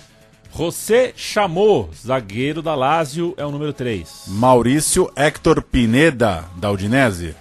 [0.55, 4.25] José Chamou, zagueiro da Lazio, é o número 3.
[4.29, 7.35] Maurício Hector Pineda, da Udinese.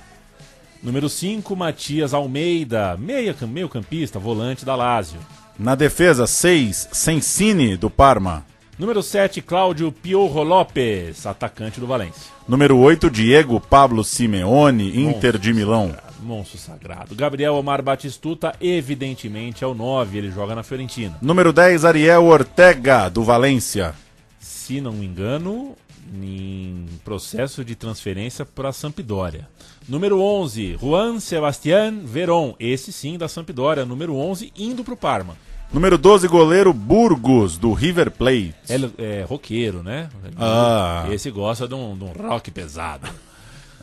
[0.81, 5.19] Número 5, Matias Almeida, meia, meio campista, volante da Lazio.
[5.59, 6.89] Na defesa, 6.
[6.91, 8.43] Sensini, do Parma.
[8.79, 12.31] Número 7, Cláudio Piorro Lopes, atacante do Valência.
[12.47, 15.95] Número 8, Diego Pablo Simeone, Inter de Milão.
[16.21, 17.15] Monstro sagrado.
[17.15, 21.17] Gabriel Omar Batistuta, evidentemente, é o 9, ele joga na Fiorentina.
[21.21, 23.93] Número 10, Ariel Ortega, do Valência.
[24.39, 25.75] Se não me engano,
[26.13, 29.47] em processo de transferência para a Sampdoria.
[29.87, 35.35] Número 11, Juan Sebastián Veron, esse sim da Sampdoria, número 11, indo para o Parma.
[35.73, 38.53] Número 12, goleiro Burgos, do River Plate.
[38.67, 40.09] É, é roqueiro, né?
[40.37, 41.05] Ah.
[41.09, 43.07] Esse gosta de um, de um rock pesado.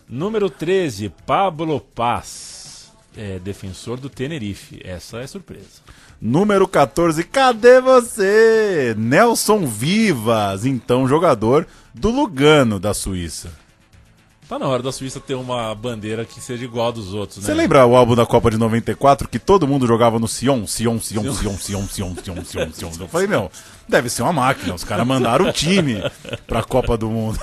[0.08, 4.80] Número 13, Pablo Paz, é, defensor do Tenerife.
[4.82, 5.82] Essa é surpresa.
[6.20, 8.94] Número 14, cadê você?
[8.96, 13.50] Nelson Vivas, então jogador do Lugano, da Suíça.
[14.48, 17.44] Tá na hora da Suíça ter uma bandeira que seja igual a dos outros, né?
[17.44, 20.66] Você lembra o álbum da Copa de 94 que todo mundo jogava no Sion?
[20.66, 22.92] Sion, Sion, Sion, Sion, Sion, Sion, Sion, Sion, Sion.
[22.98, 23.52] Eu falei, meu,
[23.86, 24.74] deve ser uma máquina.
[24.74, 26.02] Os caras mandaram o time
[26.46, 27.38] pra Copa do Mundo.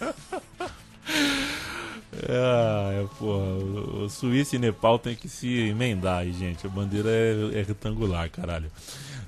[2.28, 3.44] Ah, é, porra,
[4.04, 6.66] o, Suíça e Nepal tem que se emendar aí, gente.
[6.66, 8.70] A bandeira é, é retangular, caralho.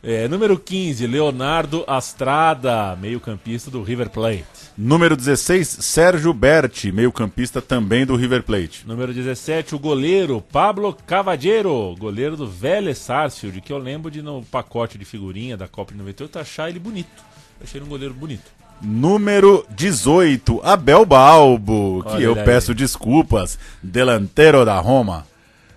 [0.03, 4.45] É, número 15, Leonardo Astrada, meio-campista do River Plate.
[4.77, 8.85] Número 16, Sérgio Berti, meio-campista também do River Plate.
[8.85, 14.43] Número 17, o goleiro Pablo Cavadiero, goleiro do Vélez Sarsfield, que eu lembro de no
[14.43, 17.23] pacote de figurinha da Copa de 98 achar ele bonito.
[17.63, 18.62] Achei ele um goleiro bonito.
[18.83, 22.47] Número 18, Abel Balbo, que Olha eu ele aí.
[22.47, 25.25] peço desculpas, delantero da Roma.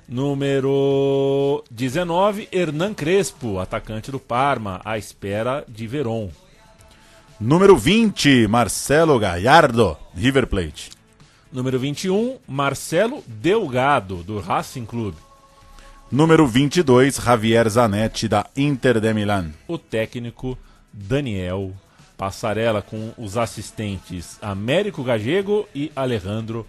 [0.09, 6.29] Número 19, Hernan Crespo, atacante do Parma, à espera de Veron.
[7.39, 10.89] Número 20, Marcelo Gallardo, River Plate.
[11.51, 15.17] Número 21, Marcelo Delgado, do Racing Clube.
[16.11, 19.51] Número 22, Javier Zanetti, da Inter de Milán.
[19.67, 20.57] O técnico
[20.91, 21.71] Daniel
[22.17, 26.65] Passarela, com os assistentes Américo Gagego e Alejandro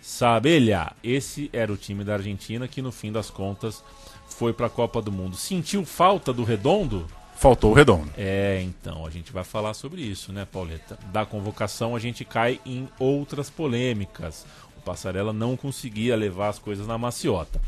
[0.00, 0.92] Sabelha.
[1.02, 3.82] Esse era o time da Argentina que, no fim das contas,
[4.28, 5.36] foi para a Copa do Mundo.
[5.36, 7.06] Sentiu falta do Redondo?
[7.40, 8.10] Faltou o redondo.
[8.18, 10.98] É, então, a gente vai falar sobre isso, né, Pauleta?
[11.10, 14.44] Da convocação a gente cai em outras polêmicas.
[14.76, 17.58] O Passarela não conseguia levar as coisas na maciota.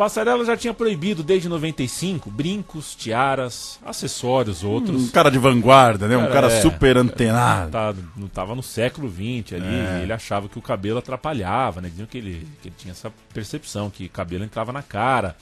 [0.00, 5.02] O Passarela já tinha proibido desde 95 brincos, tiaras, acessórios outros.
[5.02, 6.16] Um cara de vanguarda, né?
[6.16, 7.70] Um cara é, super antenado.
[7.72, 10.00] Tá, não tava no século XX ali, É.
[10.02, 11.90] ele achava que o cabelo atrapalhava, né?
[11.90, 15.36] Diziam que ele, que ele tinha essa percepção, que cabelo entrava na cara.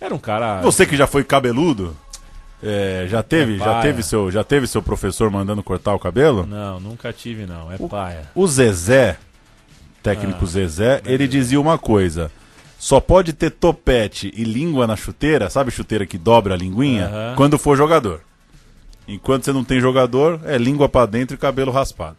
[0.00, 0.60] Era um cara.
[0.60, 1.96] Você que já foi cabeludo,
[2.62, 6.46] é, já teve, É já teve seu, já teve seu professor mandando cortar o cabelo?
[6.46, 7.72] Não, nunca tive, não.
[7.72, 8.30] É paia.
[8.32, 9.16] O Zezé,
[10.04, 12.30] técnico Ah, Zezé, ele dizia uma coisa:
[12.78, 17.06] só pode ter topete e língua na chuteira, sabe chuteira que dobra a linguinha?
[17.06, 17.34] Aham.
[17.36, 18.20] Quando for jogador.
[19.06, 22.16] Enquanto você não tem jogador, é língua pra dentro e cabelo raspado.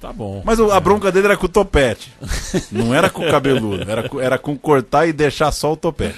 [0.00, 0.42] Tá bom.
[0.44, 2.12] Mas o- a bronca dele era com o topete.
[2.70, 6.16] Não era com o cabeludo, era com, era com cortar e deixar só o topete.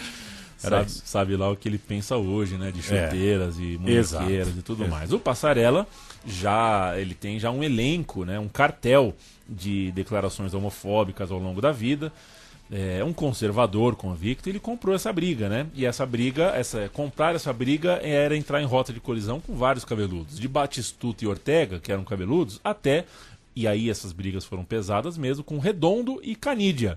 [0.59, 2.71] Sabe, sabe lá o que ele pensa hoje, né?
[2.71, 2.83] De É.
[2.83, 4.25] chuteiras e Exato.
[4.25, 4.91] munhequeiras e tudo Exato.
[4.95, 5.13] mais.
[5.13, 5.87] O Passarela
[6.27, 8.39] já ele tem já um elenco, né?
[8.39, 9.15] Um cartel
[9.49, 12.13] de declarações homofóbicas ao longo da vida.
[12.73, 15.67] É um conservador convicto, ele comprou essa briga, né?
[15.75, 19.85] E essa briga, essa comprar essa briga era entrar em rota de colisão com vários
[19.85, 23.07] cabeludos, de Batistuta e Ortega, que eram cabeludos, até
[23.57, 26.97] e aí essas brigas foram pesadas mesmo com Redondo e Canídia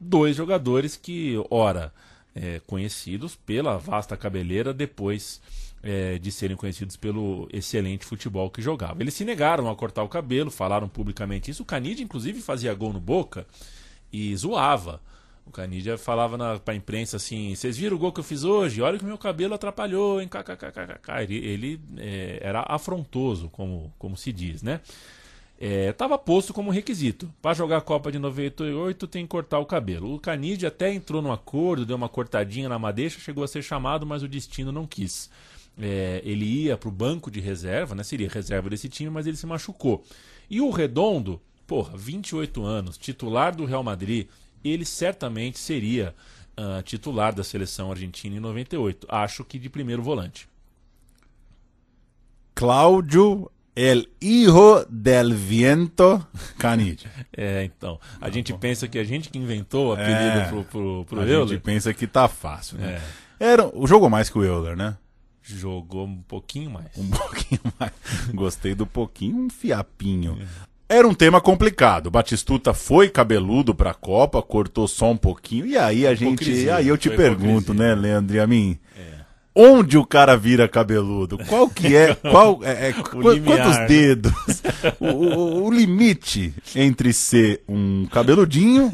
[0.00, 1.92] dois jogadores que, ora,
[2.34, 5.40] é, conhecidos pela vasta cabeleira depois
[5.82, 9.00] é, de serem conhecidos pelo excelente futebol que jogavam.
[9.00, 11.62] Eles se negaram a cortar o cabelo, falaram publicamente isso.
[11.62, 13.46] O Canidia, inclusive, fazia gol no Boca
[14.12, 15.00] e zoava.
[15.46, 18.82] O Canidia falava na, pra imprensa assim: vocês viram o gol que eu fiz hoje?
[18.82, 20.28] Olha que meu cabelo atrapalhou, hein?
[20.28, 21.22] KKKKK.
[21.22, 24.80] Ele, ele é, era afrontoso, como, como se diz, né?
[25.58, 27.32] estava posto como requisito.
[27.40, 30.14] Para jogar a Copa de 98 tem que cortar o cabelo.
[30.14, 34.04] O Canidia até entrou no acordo, deu uma cortadinha na madeixa, chegou a ser chamado,
[34.04, 35.30] mas o destino não quis.
[35.78, 38.02] É, ele ia para o banco de reserva, né?
[38.02, 40.04] seria reserva desse time, mas ele se machucou.
[40.50, 44.28] E o Redondo porra, 28 anos, titular do Real Madrid,
[44.64, 46.14] ele certamente seria
[46.56, 49.06] ah, titular da seleção argentina em 98.
[49.10, 50.48] Acho que de primeiro volante.
[52.54, 56.26] Cláudio El Hijo del Viento
[56.58, 57.10] Canidia.
[57.38, 58.00] É, então.
[58.18, 61.24] A gente pensa que a gente que inventou o apelido É, pro, pro, pro a
[61.26, 61.48] Euler.
[61.48, 63.02] gente pensa que tá fácil, né?
[63.38, 63.52] É.
[63.52, 64.96] Era, jogou mais que o Euler, né?
[65.42, 66.86] Jogou um pouquinho mais.
[66.96, 67.92] Um pouquinho mais.
[68.32, 70.38] Gostei do pouquinho, um fiapinho.
[70.88, 72.10] Era um tema complicado.
[72.10, 75.66] Batistuta foi cabeludo pra Copa, cortou só um pouquinho.
[75.66, 76.42] E aí a gente.
[76.42, 78.78] Hipocrisia, Aí eu te pergunto, né, Leandro e a mim?
[79.58, 81.38] Onde o cara vira cabeludo?
[81.48, 82.14] Qual que é?
[82.30, 83.86] Qual, é, é, qu- limiar, quantos né?
[83.86, 84.32] dedos?
[85.00, 88.92] O, o- o limite entre ser um cabeludinho,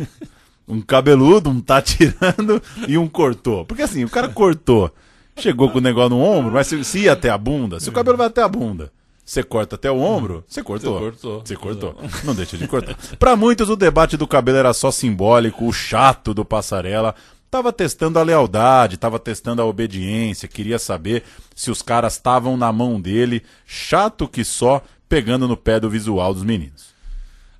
[0.69, 3.65] um cabeludo, um tá tirando e um cortou.
[3.65, 4.95] Porque assim, o cara cortou,
[5.37, 7.93] chegou com o negócio no ombro, mas se, se ia até a bunda, se o
[7.93, 8.93] cabelo vai até a bunda,
[9.25, 10.95] você corta até o ombro, você cortou.
[10.95, 11.41] Você cortou.
[11.45, 11.97] Você cortou.
[12.25, 12.97] Não deixa de cortar.
[13.19, 17.15] Pra muitos, o debate do cabelo era só simbólico, o chato do passarela.
[17.51, 21.23] Tava testando a lealdade, tava testando a obediência, queria saber
[21.55, 26.33] se os caras estavam na mão dele, chato que só, pegando no pé do visual
[26.33, 26.93] dos meninos.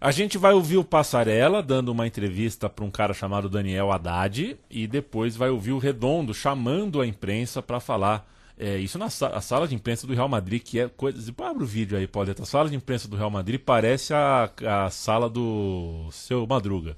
[0.01, 4.57] A gente vai ouvir o Passarela dando uma entrevista para um cara chamado Daniel Haddad
[4.69, 8.29] e depois vai ouvir o Redondo chamando a imprensa para falar.
[8.59, 11.19] É, isso na sa- a sala de imprensa do Real Madrid, que é coisa.
[11.39, 12.43] Abre o vídeo aí, Pauleta.
[12.43, 16.97] A sala de imprensa do Real Madrid parece a, a sala do seu Madruga.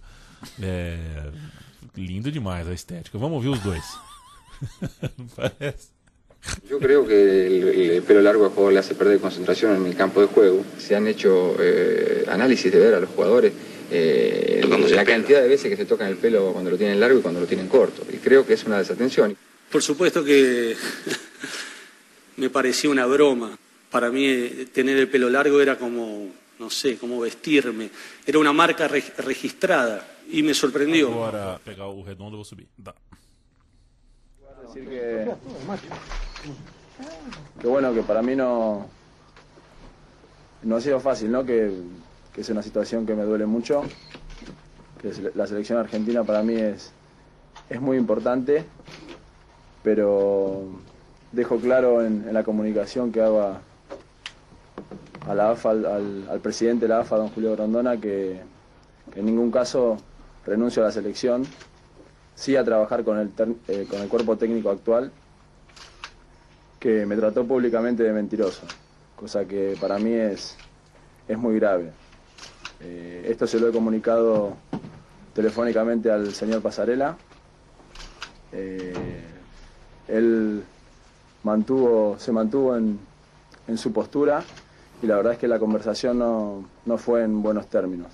[0.63, 0.97] É,
[1.97, 3.17] lindo demais a estética.
[3.19, 3.85] Vamos ouvir os dois.
[5.19, 5.89] Não parece?
[6.69, 7.15] Yo creo que
[7.47, 10.63] el, el pelo largo al jugador le hace perder concentración en el campo de juego.
[10.79, 13.53] Se han hecho eh, análisis de ver a los jugadores
[13.91, 17.23] eh, la cantidad de veces que se tocan el pelo cuando lo tienen largo y
[17.23, 18.03] cuando lo tienen corto.
[18.13, 19.35] Y creo que es una desatención.
[19.75, 20.77] Por supuesto que
[22.37, 23.59] me parecía una broma.
[23.91, 26.29] Para mí eh, tener el pelo largo era como,
[26.61, 27.91] no sé, como vestirme.
[28.25, 31.09] Era una marca re- registrada y me sorprendió.
[31.09, 32.69] Agora, pegar o Redondo, eu vou subir.
[34.63, 35.35] Decir que,
[37.61, 38.89] que bueno, que para mí no,
[40.63, 41.45] no ha sido fácil, ¿no?
[41.45, 41.69] Que,
[42.33, 43.83] que es una situación que me duele mucho,
[45.03, 46.93] que la selección argentina para mí es,
[47.69, 48.65] es muy importante,
[49.85, 50.65] pero
[51.31, 57.19] dejo claro en, la comunicación que hago a, la AFA, al, presidente de la AFA,
[57.19, 58.41] don Julio Grondona, que,
[59.15, 59.99] en ningún caso
[60.47, 61.45] renuncio a la selección,
[62.35, 65.13] sí a trabajar con el, ter- eh, con el cuerpo técnico actual,
[66.81, 68.63] que me trató públicamente de mentiroso,
[69.17, 70.57] cosa que para mí es,
[71.29, 71.93] es muy grave.
[72.81, 74.57] Eh, esto se lo he comunicado
[75.35, 77.17] telefónicamente al señor Pasarela.
[78.53, 79.34] Eh,
[80.09, 80.63] él
[81.43, 82.99] mantuvo, se mantuvo en,
[83.69, 84.45] en su postura
[85.03, 88.09] y la verdad es que la conversación no, no fue en buenos términos.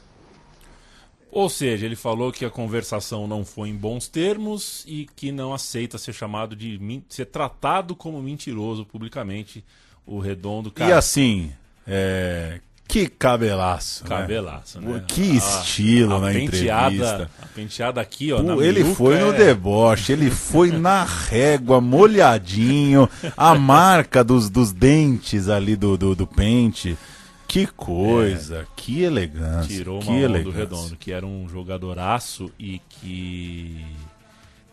[1.32, 5.54] Ou seja, ele falou que a conversação não foi em bons termos e que não
[5.54, 9.64] aceita ser chamado de ser tratado como mentiroso publicamente.
[10.04, 10.90] O Redondo, cara.
[10.90, 11.52] e assim,
[11.86, 12.60] é,
[12.90, 14.02] que cabelaço.
[14.02, 14.08] né?
[14.08, 15.04] Cabelaço, né?
[15.06, 17.30] Que estilo a na penteada, entrevista.
[17.40, 18.42] A penteada aqui, ó.
[18.42, 24.72] Pô, ele foi no é- deboche, ele foi na régua, molhadinho, a marca dos, dos
[24.72, 26.98] dentes ali do, do, do pente.
[27.46, 29.76] Que coisa, que elegância.
[29.76, 30.50] Tirou uma mão do.
[30.50, 33.84] Redondo, que era um jogadoraço e que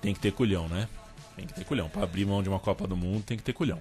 [0.02, 0.88] tem que ter culhão, né?
[1.36, 1.88] Tem que ter culhão.
[1.90, 3.80] Pra abrir mão de uma Copa do Mundo, tem que ter culhão.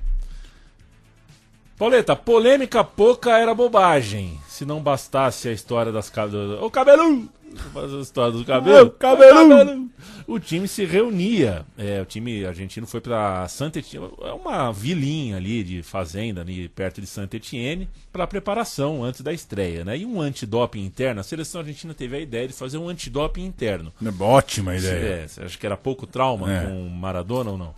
[1.78, 4.38] Pauleta, polêmica pouca era bobagem.
[4.48, 6.62] Se não bastasse a história das cabelos.
[6.62, 7.28] Ô cabelo!
[7.74, 8.86] A história do cabelo.
[8.88, 9.88] Ô, cabelo!
[10.26, 11.64] O time se reunia.
[11.76, 14.08] É, o time argentino foi pra Santa Etienne.
[14.22, 19.32] É uma vilinha ali de fazenda, ali perto de Santa Etienne, para preparação antes da
[19.32, 19.84] estreia.
[19.84, 19.98] Né?
[19.98, 21.20] E um antidoping interno.
[21.20, 23.92] A seleção argentina teve a ideia de fazer um antidoping interno.
[24.18, 25.28] Ótima ideia.
[25.38, 26.66] É, acha que era pouco trauma É.
[26.66, 27.74] com Maradona ou não?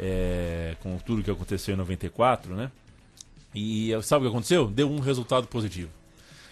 [0.00, 2.70] É, com tudo que aconteceu em 94, né?
[3.54, 4.66] E sabe o que aconteceu?
[4.66, 5.90] Deu um resultado positivo.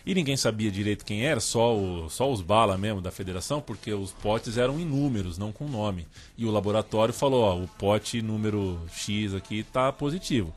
[0.04, 3.92] E ninguém sabia direito quem era, só, o- só os bala mesmo da federação, porque
[3.92, 6.06] os potes eram em números, não com nome.
[6.36, 10.52] E o laboratório falou, ó, o pote número X aqui tá positivo.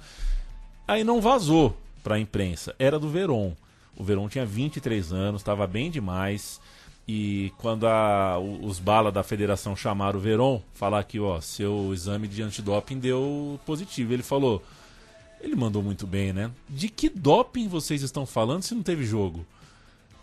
[0.88, 3.54] Aí não vazou para a imprensa, era do Veron.
[3.96, 6.60] O Veron tinha 23 anos, estava bem demais.
[7.08, 12.28] E quando a- os bala da federação chamaram o Veron, falar que ó, seu exame
[12.28, 14.12] de antidoping deu positivo.
[14.12, 14.64] Ele falou:
[15.41, 16.49] ele mandou muito bem, né?
[16.69, 19.45] De que doping vocês estão falando se não teve jogo?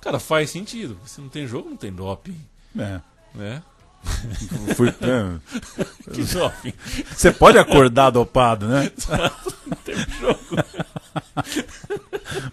[0.01, 0.99] Cara, faz sentido.
[1.07, 2.37] Se não tem jogo, não tem doping.
[2.79, 3.01] É.
[3.35, 3.63] Né?
[4.75, 5.39] Fui- é.
[6.13, 6.73] que doping.
[7.15, 8.91] Você pode acordar dopado, né?
[9.65, 10.41] não teve jogo.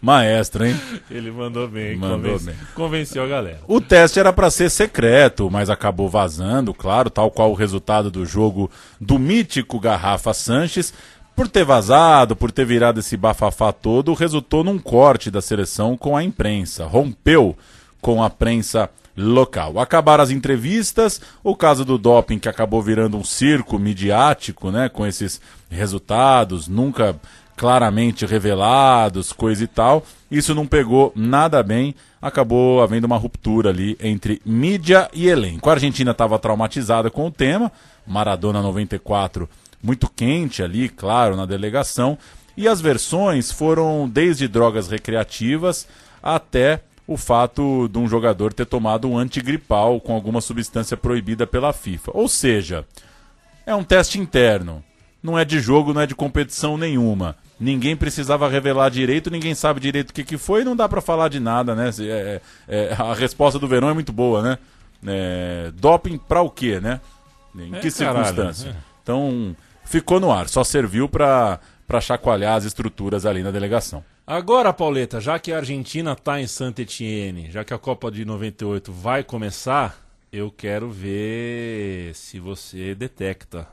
[0.02, 0.80] Maestro, hein?
[1.10, 2.56] Ele mandou bem, Mandou convence- bem.
[2.76, 3.60] convenceu a galera.
[3.68, 8.26] O teste era para ser secreto, mas acabou vazando, claro, tal qual o resultado do
[8.26, 10.94] jogo do mítico Garrafa Sanches.
[11.40, 16.18] Por ter vazado, por ter virado esse bafafá todo, resultou num corte da seleção com
[16.18, 16.86] a imprensa.
[16.86, 17.58] Rompeu
[18.02, 19.80] com a prensa local.
[19.80, 25.08] Acabaram as entrevistas, o caso do doping que acabou virando um circo midiático, né, com
[25.08, 27.16] esses resultados nunca
[27.56, 30.04] claramente revelados, coisa e tal.
[30.30, 35.70] Isso não pegou nada bem, acabou havendo uma ruptura ali entre mídia e elenco.
[35.70, 37.72] A Argentina estava traumatizada com o tema,
[38.06, 39.48] Maradona 94
[39.82, 42.18] muito quente ali, claro, na delegação,
[42.58, 45.88] e as versões foram desde drogas recreativas
[46.22, 51.74] até o fato de um jogador ter tomado um antigripal com alguma substância proibida pela
[51.74, 52.12] FIFA.
[52.14, 52.86] Ou seja,
[53.66, 54.84] é um teste interno.
[55.22, 57.36] Não é de jogo, não é de competição nenhuma.
[57.60, 61.02] Ninguém precisava revelar direito, ninguém sabe direito o que, que foi e não dá pra
[61.02, 61.90] falar de nada, né?
[62.00, 64.58] É, é, é, a resposta do Verão é muito boa, né?
[65.06, 67.02] É, doping pra o quê, né?
[67.56, 68.70] Em É, que caralho, circunstância?
[68.70, 68.76] é.
[69.04, 69.56] Então,
[69.90, 74.04] ficou no ar, só serviu pra, pra chacoalhar as estruturas ali na delegação.
[74.26, 78.24] Agora, Pauleta, já que a Argentina tá em Saint Etienne, já que a Copa de
[78.24, 79.98] 98 vai começar,
[80.32, 83.68] eu quero ver se você detecta.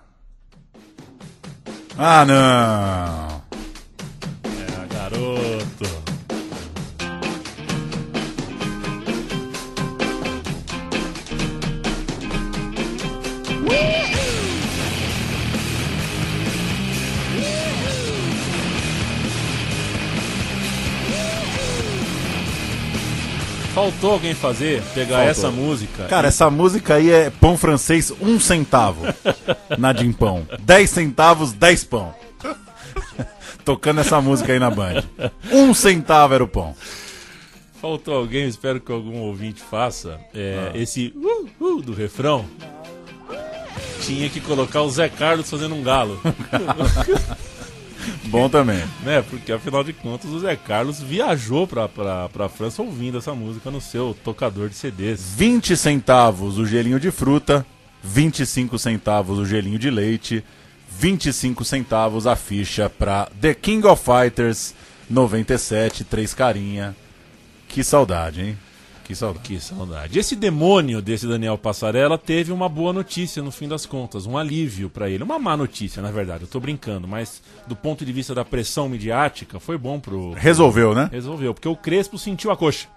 [1.98, 3.42] Ah, não!
[4.44, 6.06] É, garoto.
[23.76, 25.30] Faltou alguém fazer, pegar Faltou.
[25.30, 26.04] essa música.
[26.04, 29.02] Cara, e- essa música aí é pão francês, um centavo.
[29.76, 30.48] na Dimpão.
[30.60, 32.14] Dez centavos, dez pão.
[33.66, 35.04] Tocando essa música aí na Band.
[35.52, 36.74] Um centavo era o pão.
[37.78, 40.18] Faltou alguém, espero que algum ouvinte faça.
[40.34, 40.78] é, Ah.
[40.78, 42.46] Esse uh, uh do refrão.
[44.00, 46.18] Tinha que colocar o Zé Carlos fazendo um galo.
[48.26, 48.82] Bom também.
[49.02, 49.22] né?
[49.22, 53.70] Porque afinal de contas o Zé Carlos viajou pra, pra, pra França ouvindo essa música
[53.70, 55.34] no seu tocador de CDs.
[55.36, 57.64] 20 centavos o gelinho de fruta,
[58.02, 60.44] 25 centavos o gelinho de leite,
[60.98, 64.74] 25 centavos a ficha pra The King of Fighters
[65.08, 66.96] 97, três carinha.
[67.68, 68.58] Que saudade, hein?
[69.06, 69.46] Que saudade.
[69.46, 70.18] Que saudade.
[70.18, 74.90] Esse demônio desse Daniel Passarella teve uma boa notícia no fim das contas, um alívio
[74.90, 75.22] pra ele.
[75.22, 78.88] Uma má notícia, na verdade, eu tô brincando, mas do ponto de vista da pressão
[78.88, 80.32] midiática, foi bom pro.
[80.32, 81.08] Resolveu, né?
[81.12, 82.88] Resolveu, porque o Crespo sentiu a coxa.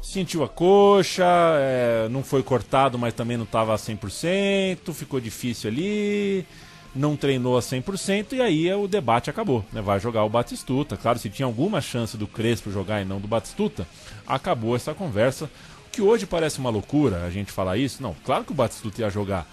[0.00, 1.26] Sentiu a coxa,
[1.58, 6.46] é, não foi cortado, mas também não estava a 100%, ficou difícil ali,
[6.94, 9.64] não treinou a 100%, e aí é, o debate acabou.
[9.72, 9.82] Né?
[9.82, 10.96] Vai jogar o Batistuta.
[10.96, 13.86] Claro, se tinha alguma chance do Crespo jogar e não do Batistuta,
[14.26, 15.50] acabou essa conversa.
[15.86, 18.02] O que hoje parece uma loucura a gente falar isso.
[18.02, 19.46] Não, claro que o Batistuta ia jogar.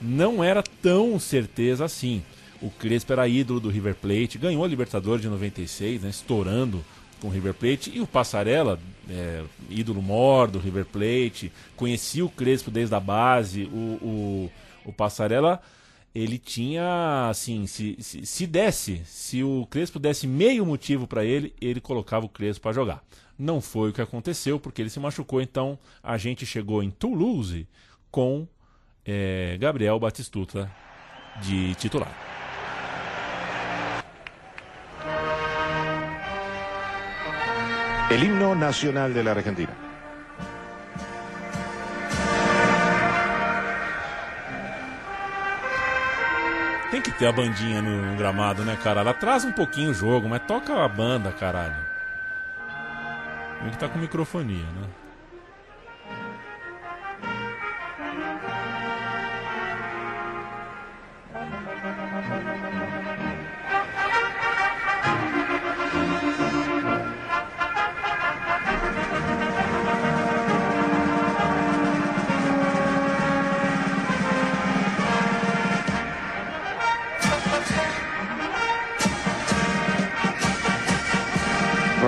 [0.00, 2.22] Não era tão certeza assim.
[2.62, 6.84] O Crespo era ídolo do River Plate, ganhou a Libertadores de 96, né, estourando
[7.20, 7.90] com o River Plate.
[7.94, 8.78] E o Passarella,
[9.08, 13.64] é, ídolo mor do River Plate, conhecia o Crespo desde a base.
[13.64, 14.52] O, o,
[14.86, 15.60] o Passarella,
[16.14, 21.52] ele tinha, assim, se, se, se desse, se o Crespo desse meio motivo para ele,
[21.60, 23.02] ele colocava o Crespo para jogar.
[23.36, 25.40] Não foi o que aconteceu, porque ele se machucou.
[25.40, 27.66] Então a gente chegou em Toulouse
[28.12, 28.46] com
[29.04, 30.70] é, Gabriel Batistuta
[31.42, 32.14] de titular.
[38.08, 39.93] El himno nacional de la Argentina.
[46.94, 49.00] Tem que ter a bandinha no, no gramado, né, cara?
[49.00, 51.74] Ela atrasa um pouquinho o jogo, mas toca a banda, caralho.
[53.60, 54.88] Tem que tá com microfonia, né?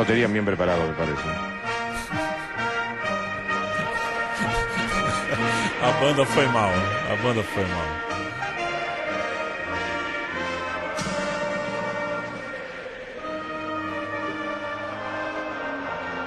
[0.06, 1.20] No tenían bien preparado, me parece.
[5.82, 6.70] A banda foi mal,
[7.10, 7.86] a banda foi mal.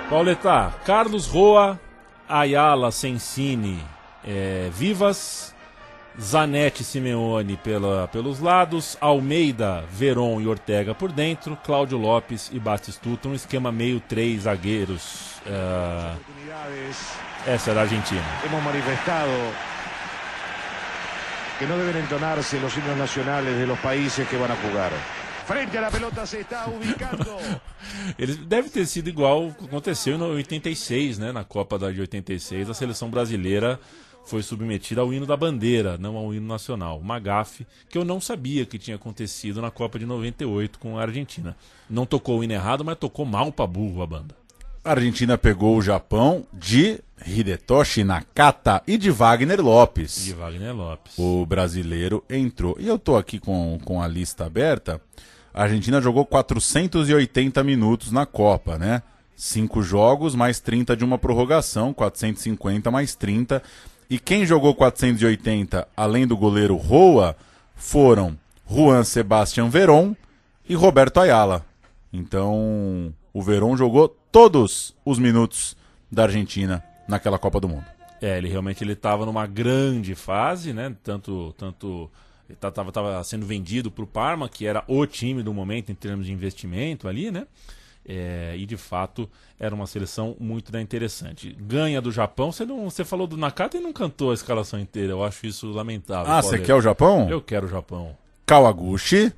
[0.09, 1.79] Pauleta, Carlos Roa,
[2.27, 3.81] Ayala Sensini,
[4.27, 5.48] é, Vivas
[6.19, 12.59] Zanetti e Simeone pela, pelos lados, Almeida, Veron e Ortega por dentro, Cláudio Lopes e
[12.59, 15.39] Batistuta, um esquema meio três zagueiros.
[15.45, 16.15] eh,
[17.47, 18.21] essa era a Argentina.
[18.45, 19.31] Hemos manifestado
[21.57, 24.91] que no deben entonarse los himnos nacionales de los países que van a jugar.
[25.45, 27.37] Frente la pelota se está ubicando.
[28.19, 31.31] Ele deve ter sido igual aconteceu em 86, né?
[31.31, 33.79] Na Copa da de 86, a seleção brasileira
[34.29, 36.99] foi submetida ao hino da bandeira, não ao hino nacional.
[36.99, 41.01] Uma gafe que eu não sabia que tinha acontecido na Copa de 98 com a
[41.01, 41.57] Argentina.
[41.89, 44.35] Não tocou o hino errado, mas tocou mal pra burro a banda.
[44.83, 50.23] A Argentina pegou o Japão de Hidetoshi Nakata e de Wagner Lopes.
[50.23, 51.17] De Wagner Lopes.
[51.17, 52.77] O brasileiro entrou.
[52.79, 55.01] E eu tô aqui com, com a lista aberta.
[55.53, 59.01] A Argentina jogou 480 minutos na Copa, né?
[59.35, 63.61] Cinco jogos, mais 30 de uma prorrogação, 450 mais 30.
[64.09, 67.35] E quem jogou 480, além do goleiro Roa,
[67.75, 68.35] foram
[68.67, 70.15] Juan Sebastián Veron
[70.67, 71.63] e Roberto Ayala.
[72.11, 75.77] Então, o Veron jogou todos os minutos
[76.11, 77.85] da Argentina naquela Copa do Mundo.
[78.19, 80.95] É, ele realmente ele estava numa grande fase, né?
[81.03, 82.09] Tanto, tanto
[82.49, 85.95] ele estava tava sendo vendido para o Parma, que era o time do momento em
[85.95, 87.45] termos de investimento ali, né?
[88.11, 89.29] É, e de fato
[89.59, 91.55] era uma seleção muito né, interessante.
[91.59, 95.11] Ganha do Japão, você, não, você falou do Nakata e não cantou a escalação inteira.
[95.11, 96.33] Eu acho isso lamentável.
[96.33, 97.29] Ah, você quer o Japão?
[97.29, 98.17] Eu quero o Japão.
[98.47, 99.31] Kawaguchi,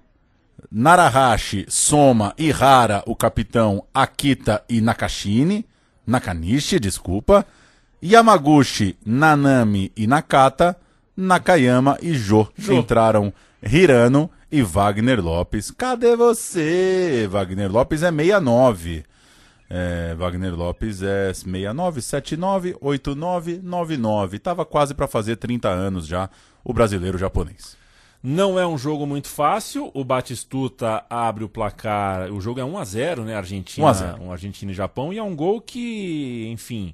[0.72, 5.66] Narahashi, Soma, Ihara, o capitão Akita e Nakashine,
[6.08, 7.46] Nakanishi, desculpa,
[8.02, 10.78] Yamaguchi, Nanami e Nakata,
[11.18, 12.48] Nakayama e Jo.
[12.58, 12.74] Jo.
[12.76, 13.34] Entraram
[13.64, 15.72] Hirano e Wagner Lopes.
[15.72, 17.28] Cadê você?
[17.30, 19.04] Wagner Lopes é 69.
[19.70, 24.40] É, Wagner Lopes é 69, 79, 89, 99.
[24.40, 26.30] Tava quase para fazer 30 anos já,
[26.64, 27.78] o brasileiro japonês.
[28.24, 29.90] Não é um jogo muito fácil.
[29.94, 32.32] O Batistuta abre o placar.
[32.32, 33.36] O jogo é 1 a 0 né?
[33.36, 34.24] Argentina, 1 a 0.
[34.24, 35.14] um Argentina e Japão.
[35.14, 36.94] E é um gol que, enfim,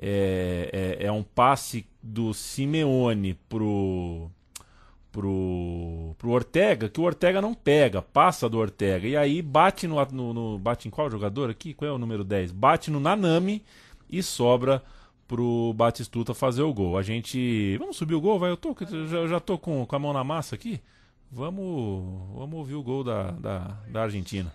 [0.00, 4.28] é, é, é um passe do Simeone pro,
[5.14, 9.06] pro, pro Ortega, que o Ortega não pega, passa do Ortega.
[9.06, 11.72] E aí bate no, no, no- Bate em qual jogador aqui?
[11.72, 12.50] Qual é o número 10?
[12.50, 13.64] Bate no Nanami
[14.10, 14.82] e sobra
[15.28, 16.98] pro Batistuta fazer o gol.
[16.98, 17.76] A gente.
[17.78, 18.50] Vamos subir o gol, vai.
[18.50, 20.80] Eu, tô, eu já, eu já tô com, com a mão na massa aqui.
[21.30, 23.58] Vamos, vamos ouvir o gol da, da,
[23.88, 24.52] da Argentina.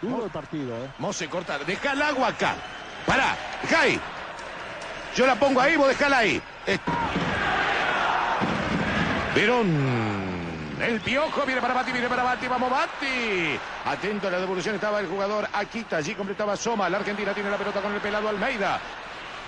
[0.00, 0.88] Duro el partido, ¿eh?
[0.98, 1.58] Mose, corta.
[1.58, 2.56] Deja el agua acá.
[3.06, 4.00] Pará, deja ahí.
[5.14, 6.42] Yo la pongo ahí, vos dejala ahí.
[6.66, 6.78] Eh.
[9.34, 10.32] Verón.
[10.80, 13.58] El piojo viene para Bati, viene para Bati, vamos Bati.
[13.86, 16.88] Atento a la devolución estaba el jugador Akita, allí completaba Soma.
[16.88, 18.80] La Argentina tiene la pelota con el pelado Almeida.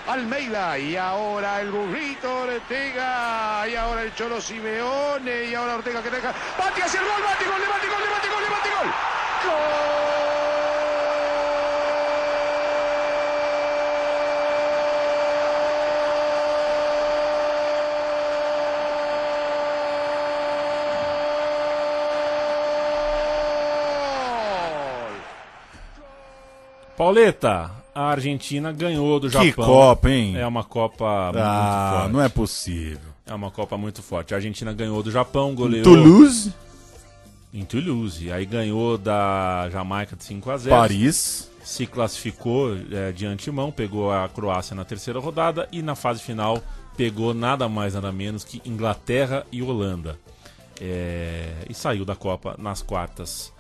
[0.07, 6.11] Almeida y ahora el burrito Ortega y ahora el Cholo Simeone y ahora Ortega que
[6.11, 6.33] deja.
[6.59, 10.14] Bati hacia el gol, Bati, gol, Bati, gol, Bati, gol, Bati, gol.
[26.97, 29.65] Pauleta, a Argentina ganhou do Que Japão.
[29.67, 30.37] Copa, hein?
[30.37, 32.13] É uma Copa muito Ah, forte.
[32.13, 33.01] não é possível.
[33.27, 34.35] É uma Copa muito forte.
[34.35, 35.83] A Argentina ganhou do Japão, goleou.
[35.85, 36.53] Toulouse,
[37.53, 38.31] Em Toulouse.
[38.33, 41.51] Aí ganhou da Jamaica de 5 a 0 Paris.
[41.63, 46.63] Se classificou é, de antemão, pegou a Croácia na terceira rodada e na fase final
[46.97, 50.19] pegou nada mais nada menos que Inglaterra e Holanda.
[50.81, 53.53] É, e saiu da Copa nas quartas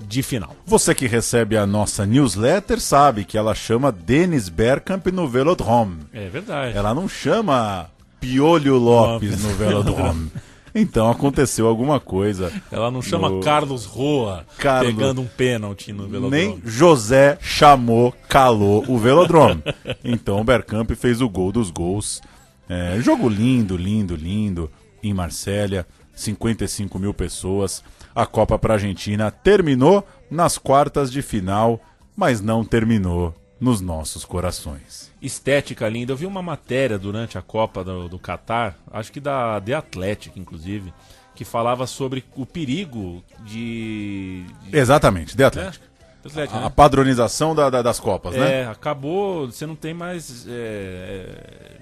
[0.00, 0.54] de final.
[0.66, 5.98] Você que recebe a nossa newsletter sabe que ela chama Denis Bergkamp no Velodrome.
[6.12, 6.76] É verdade.
[6.76, 7.90] Ela não chama
[8.20, 9.44] Piolho Lopes Lopes.
[9.44, 10.30] no Velodrome.
[10.74, 12.52] Então aconteceu alguma coisa.
[12.70, 16.30] Ela não chama no- Carlos Roa Carlos- pegando um pênalti no velodrome.
[16.36, 19.62] Nem José chamou, calou o Velodrome.
[20.04, 22.20] Então o Bergkamp fez o gol dos gols.
[22.68, 24.70] É, jogo lindo, lindo, lindo.
[25.02, 27.82] Em Marsella, 55 mil pessoas.
[28.20, 31.80] A Copa para a Argentina terminou nas quartas de final,
[32.16, 35.10] mas não terminou nos nossos corações.
[35.22, 36.12] estética linda.
[36.12, 40.36] Eu vi uma matéria durante a Copa do, do Catar, acho que da The Athletic,
[40.36, 40.92] inclusive,
[41.34, 44.44] que falava sobre o perigo de.
[44.64, 45.84] de- Exatamente, de Atlético.
[46.24, 46.66] É, Atlético, A, né?
[46.66, 48.62] a padronização da- da- das Copas, né?
[48.62, 49.46] É, acabou.
[49.46, 50.44] Você não tem mais.
[50.48, 51.80] é,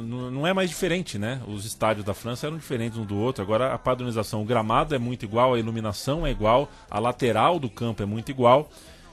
[0.00, 1.40] não é mais diferente, né?
[1.46, 3.42] Os estádios da França eram diferentes um do outro.
[3.42, 7.68] Agora a padronização, o gramado é muito igual, a iluminação é igual, a lateral do
[7.68, 8.70] campo é muito igual.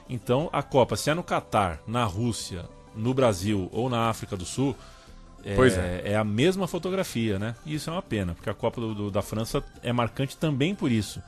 [0.09, 2.65] Então a Copa, se é no Catar, na Rússia,
[2.95, 4.75] no Brasil ou na África do Sul,
[5.45, 6.11] É, é.
[6.11, 7.55] é a mesma fotografia, né?
[7.65, 10.75] E isso é uma pena, porque a Copa do- do- da França é marcante também
[10.75, 11.21] por isso.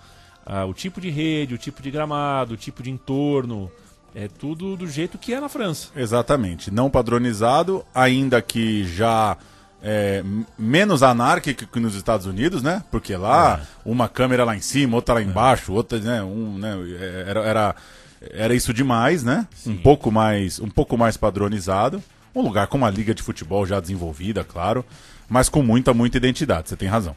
[0.45, 3.71] Ah, o tipo de rede, o tipo de gramado, o tipo de entorno,
[4.15, 5.89] é tudo do jeito que é na França.
[5.95, 6.71] Exatamente.
[6.71, 9.37] Não padronizado, ainda que já
[9.81, 10.23] é,
[10.57, 12.83] menos anárquico que nos Estados Unidos, né?
[12.91, 16.21] Porque lá, uma câmera lá em cima, outra lá embaixo, outra, né?
[16.23, 16.75] Um, né?
[16.99, 17.75] é, Era, era,
[18.21, 19.47] era isso demais, né?
[19.65, 22.03] Um pouco mais, um pouco mais padronizado.
[22.33, 24.85] Um lugar com uma liga de futebol já desenvolvida, claro,
[25.27, 26.69] mas com muita, muita identidade.
[26.69, 27.15] Você tem razão.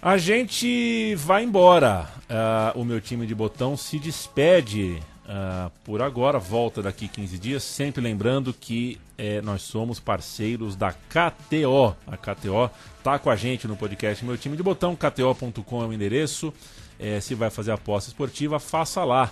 [0.00, 2.06] A gente vai embora.
[2.30, 4.98] Ah, o meu time de botão se despede
[5.30, 7.62] ah, por agora, volta daqui 15 dias.
[7.62, 11.94] Sempre lembrando que eh, nós somos parceiros da KTO.
[12.06, 12.70] A KTO
[13.04, 14.96] tá com a gente no podcast Meu Time de Botão.
[14.96, 16.52] KTO.com é o endereço.
[16.98, 19.30] Eh, se vai fazer aposta esportiva, faça lá.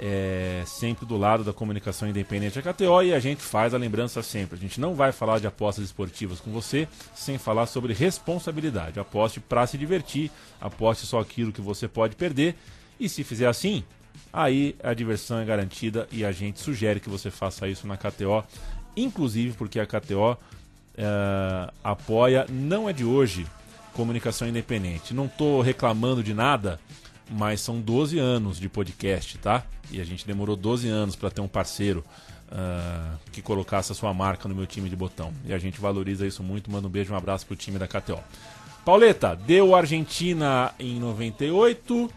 [0.00, 4.22] É, sempre do lado da comunicação independente da KTO e a gente faz a lembrança
[4.22, 4.56] sempre.
[4.56, 6.86] A gente não vai falar de apostas esportivas com você
[7.16, 9.00] sem falar sobre responsabilidade.
[9.00, 10.30] Aposte para se divertir,
[10.60, 12.54] aposte só aquilo que você pode perder
[13.00, 13.82] e se fizer assim,
[14.32, 18.44] aí a diversão é garantida e a gente sugere que você faça isso na KTO,
[18.96, 20.36] inclusive porque a KTO
[20.96, 23.46] é, apoia, não é de hoje,
[23.92, 25.14] comunicação independente.
[25.14, 26.80] Não estou reclamando de nada,
[27.30, 29.64] mas são 12 anos de podcast, tá?
[29.90, 32.04] E a gente demorou 12 anos para ter um parceiro
[32.50, 35.32] ah, que colocasse a sua marca no meu time de botão.
[35.44, 36.70] E a gente valoriza isso muito.
[36.70, 38.18] Manda um beijo, um abraço pro time da KTO.
[38.84, 42.10] Pauleta, deu Argentina em 98.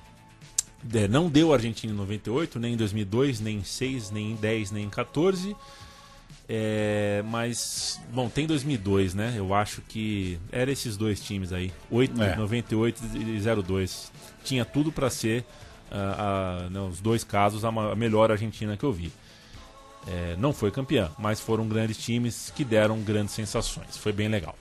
[0.94, 4.72] É, não deu Argentina em 98, nem em 2002, nem em 6, nem em 10,
[4.72, 5.56] nem em 14.
[6.50, 9.34] É, mas, bom, tem 2002, né?
[9.38, 12.36] Eu acho que era esses dois times aí, 8, É.
[12.36, 14.12] 98 e 02.
[14.44, 15.46] Tinha tudo para ser,
[15.92, 19.12] ah, ah, né, os dois casos, a, a melhor Argentina que eu vi.
[20.08, 23.96] É, não foi campeã, mas foram grandes times que deram grandes sensações.
[23.96, 24.56] Foi bem legal.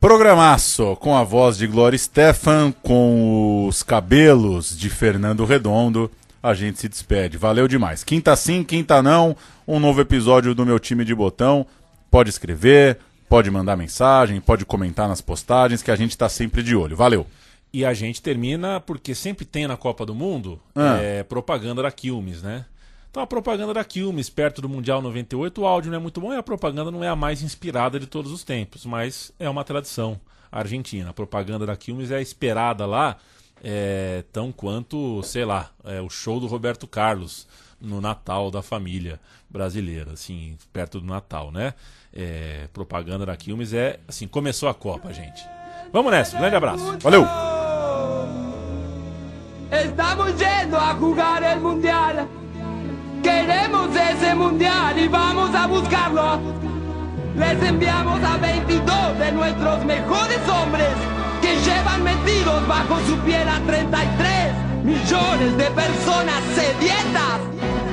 [0.00, 6.10] Programaço com a voz de Glória Stefan, com os cabelos de Fernando Redondo.
[6.42, 7.36] A gente se despede.
[7.38, 8.04] Valeu demais.
[8.04, 9.34] Quinta sim, quinta não.
[9.66, 11.66] Um novo episódio do meu time de botão.
[12.10, 16.76] Pode escrever, pode mandar mensagem, pode comentar nas postagens que a gente tá sempre de
[16.76, 16.94] olho.
[16.96, 17.26] Valeu.
[17.72, 20.98] E a gente termina porque sempre tem na Copa do Mundo Ah.
[21.00, 22.64] é, propaganda da Quilmes, né?
[23.16, 26.34] Então a propaganda da Quilmes, perto do Mundial 98, o áudio não é muito bom
[26.34, 29.64] e a propaganda não é a mais inspirada de todos os tempos, mas é uma
[29.64, 30.20] tradição
[30.52, 31.08] argentina.
[31.08, 33.16] A propaganda da Quilmes é esperada lá
[33.64, 37.48] é, tão quanto, sei lá, é, o show do Roberto Carlos
[37.80, 41.72] no Natal da família brasileira, assim, perto do Natal, né?
[42.12, 45.42] É, propaganda da Quilmes é, assim, começou a Copa, gente.
[45.90, 46.98] Vamos nessa, um grande abraço.
[46.98, 47.24] Valeu!
[49.72, 51.45] Estamos yendo a mundial.
[53.46, 56.40] Queremos ese mundial y vamos a buscarlo.
[57.36, 60.88] Les enviamos a 22 de nuestros mejores hombres
[61.40, 67.38] que llevan metidos bajo su piel a 33 millones de personas sedientas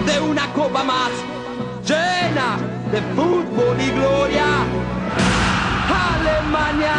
[0.08, 1.12] de una copa más
[1.86, 2.58] llena
[2.92, 4.46] de fútbol y gloria.
[6.18, 6.96] Alemania,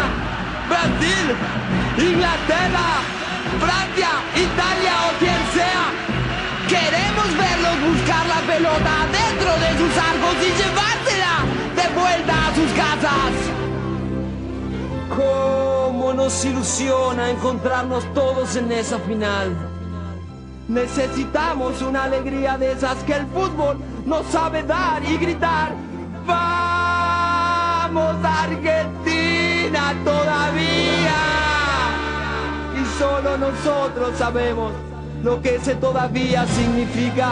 [0.69, 1.27] Brasil,
[1.99, 3.03] Inglaterra,
[3.59, 5.84] Francia, Italia o quien sea.
[6.69, 11.45] Queremos verlos buscar la pelota dentro de sus arcos y llevársela
[11.77, 13.33] de vuelta a sus casas.
[15.15, 19.55] Cómo nos ilusiona encontrarnos todos en esa final.
[20.69, 25.75] Necesitamos una alegría de esas que el fútbol nos sabe dar y gritar.
[26.27, 31.15] ¡Vamos Argentina todavía!
[32.75, 34.73] Y solo nosotros sabemos
[35.25, 37.31] lo que ese todavía significa.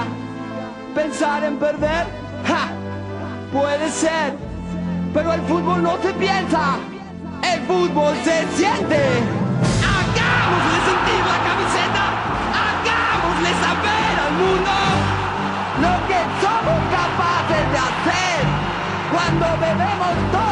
[0.94, 2.06] Pensar en perder,
[2.48, 2.70] ¡ja!
[3.52, 4.32] Puede ser,
[5.12, 6.76] pero el fútbol no se piensa,
[7.42, 9.00] el fútbol se siente.
[9.92, 12.04] Hagámosle sentir la camiseta,
[12.64, 14.74] hagámosle saber al mundo
[15.84, 18.40] lo que somos capaces de hacer
[19.12, 20.51] cuando bebemos todos